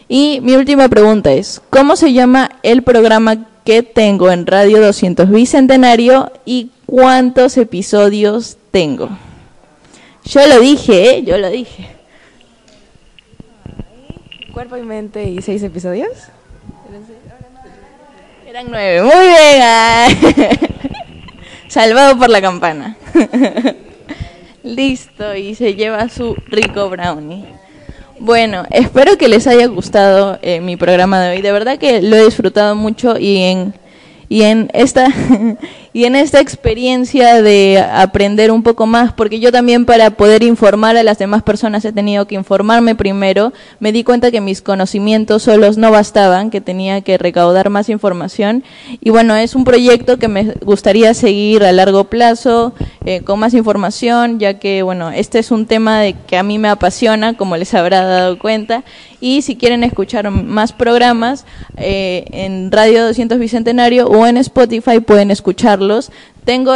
Y 0.09 0.39
mi 0.41 0.55
última 0.55 0.89
pregunta 0.89 1.31
es, 1.31 1.61
¿cómo 1.69 1.95
se 1.95 2.11
llama 2.11 2.49
el 2.63 2.81
programa 2.81 3.47
que 3.67 3.83
tengo 3.83 4.31
en 4.31 4.47
Radio 4.47 4.79
200 4.79 5.29
Bicentenario 5.29 6.31
y 6.45 6.71
cuántos 6.85 7.57
episodios 7.57 8.57
tengo. 8.71 9.09
Yo 10.23 10.47
lo 10.47 10.61
dije, 10.61 11.17
¿eh? 11.17 11.23
yo 11.23 11.37
lo 11.37 11.49
dije. 11.49 11.96
Cuerpo 14.57 14.75
y 14.75 14.81
mente 14.81 15.23
y 15.23 15.39
seis 15.43 15.61
episodios. 15.61 16.09
Eran 18.47 18.65
nueve. 18.71 19.03
Muy 19.03 19.27
bien. 19.27 20.49
Salvado 21.67 22.17
por 22.17 22.27
la 22.27 22.41
campana. 22.41 22.97
Listo, 24.63 25.35
y 25.35 25.53
se 25.53 25.75
lleva 25.75 26.09
su 26.09 26.35
rico 26.47 26.89
brownie. 26.89 27.45
Bueno, 28.17 28.65
espero 28.71 29.15
que 29.15 29.27
les 29.27 29.45
haya 29.45 29.67
gustado 29.67 30.39
eh, 30.41 30.59
mi 30.59 30.75
programa 30.75 31.21
de 31.21 31.35
hoy. 31.35 31.43
De 31.43 31.51
verdad 31.51 31.77
que 31.77 32.01
lo 32.01 32.15
he 32.15 32.25
disfrutado 32.25 32.73
mucho 32.73 33.15
y 33.19 33.37
en 33.37 33.75
y 34.29 34.43
en 34.43 34.69
esta 34.73 35.07
y 35.93 36.05
en 36.05 36.15
esta 36.15 36.39
experiencia 36.39 37.41
de 37.41 37.79
aprender 37.79 38.51
un 38.51 38.61
poco 38.61 38.85
más, 38.85 39.13
porque 39.13 39.39
yo 39.39 39.51
también 39.51 39.85
para 39.85 40.11
poder 40.11 40.43
informar 40.43 40.95
a 40.95 41.03
las 41.03 41.17
demás 41.17 41.41
personas 41.43 41.83
he 41.85 41.91
tenido 41.91 42.27
que 42.27 42.35
informarme 42.35 42.93
primero, 42.93 43.51
me 43.79 43.91
di 43.91 44.03
cuenta 44.03 44.29
que 44.29 44.41
mis 44.41 44.61
conocimientos 44.61 45.43
solos 45.43 45.77
no 45.77 45.89
bastaban, 45.89 46.51
que 46.51 46.61
tenía 46.61 47.01
que 47.01 47.17
recaudar 47.17 47.69
más 47.69 47.89
información 47.89 48.63
y 49.01 49.09
bueno, 49.09 49.35
es 49.35 49.55
un 49.55 49.63
proyecto 49.63 50.19
que 50.19 50.27
me 50.27 50.53
gustaría 50.61 51.13
seguir 51.13 51.63
a 51.63 51.71
largo 51.71 52.03
plazo 52.03 52.73
eh, 53.09 53.21
con 53.21 53.39
más 53.39 53.53
información, 53.53 54.37
ya 54.37 54.59
que 54.59 54.83
bueno, 54.83 55.11
este 55.11 55.39
es 55.39 55.51
un 55.51 55.65
tema 55.65 56.01
de 56.01 56.13
que 56.13 56.35
a 56.35 56.43
mí 56.43 56.59
me 56.59 56.67
apasiona, 56.67 57.37
como 57.37 57.55
les 57.55 57.73
habrá 57.73 58.03
dado 58.03 58.37
cuenta, 58.37 58.83
y 59.21 59.43
si 59.43 59.55
quieren 59.55 59.85
escuchar 59.85 60.29
más 60.29 60.73
programas 60.73 61.45
eh, 61.77 62.25
en 62.31 62.69
Radio 62.69 63.05
200 63.05 63.39
Bicentenario 63.39 64.07
o 64.07 64.27
en 64.27 64.35
Spotify 64.35 64.99
pueden 64.99 65.31
escucharlos. 65.31 66.11
Tengo 66.43 66.73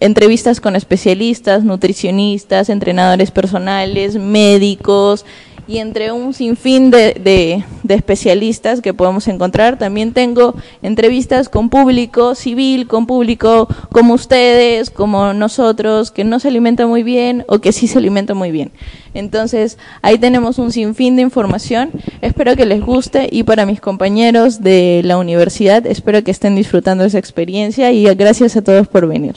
entrevistas 0.00 0.62
con 0.62 0.74
especialistas, 0.74 1.64
nutricionistas, 1.64 2.70
entrenadores 2.70 3.30
personales, 3.30 4.16
médicos, 4.16 5.26
y 5.68 5.78
entre 5.78 6.10
un 6.12 6.32
sinfín 6.32 6.90
de, 6.90 7.62
especialistas 7.86 8.80
que 8.80 8.94
podemos 8.94 9.28
encontrar. 9.28 9.78
También 9.78 10.12
tengo 10.14 10.54
entrevistas 10.80 11.50
con 11.50 11.68
público 11.68 12.34
civil, 12.34 12.88
con 12.88 13.06
público 13.06 13.68
como 13.92 14.14
ustedes, 14.14 14.88
como 14.88 15.34
nosotros, 15.34 16.10
que 16.10 16.24
no 16.24 16.40
se 16.40 16.48
alimenta 16.48 16.86
muy 16.86 17.02
bien 17.02 17.44
o 17.48 17.60
que 17.60 17.72
sí 17.72 17.86
se 17.86 17.98
alimenta 17.98 18.32
muy 18.32 18.50
bien. 18.50 18.72
Entonces, 19.12 19.76
ahí 20.00 20.18
tenemos 20.18 20.58
un 20.58 20.72
sinfín 20.72 21.16
de 21.16 21.22
información. 21.22 21.90
Espero 22.22 22.56
que 22.56 22.64
les 22.64 22.80
guste 22.80 23.28
y 23.30 23.42
para 23.42 23.66
mis 23.66 23.80
compañeros 23.80 24.62
de 24.62 25.02
la 25.04 25.18
universidad, 25.18 25.86
espero 25.86 26.24
que 26.24 26.30
estén 26.30 26.56
disfrutando 26.56 27.04
esa 27.04 27.18
experiencia 27.18 27.92
y 27.92 28.04
gracias 28.14 28.56
a 28.56 28.62
todos 28.62 28.88
por 28.88 29.06
venir. 29.06 29.36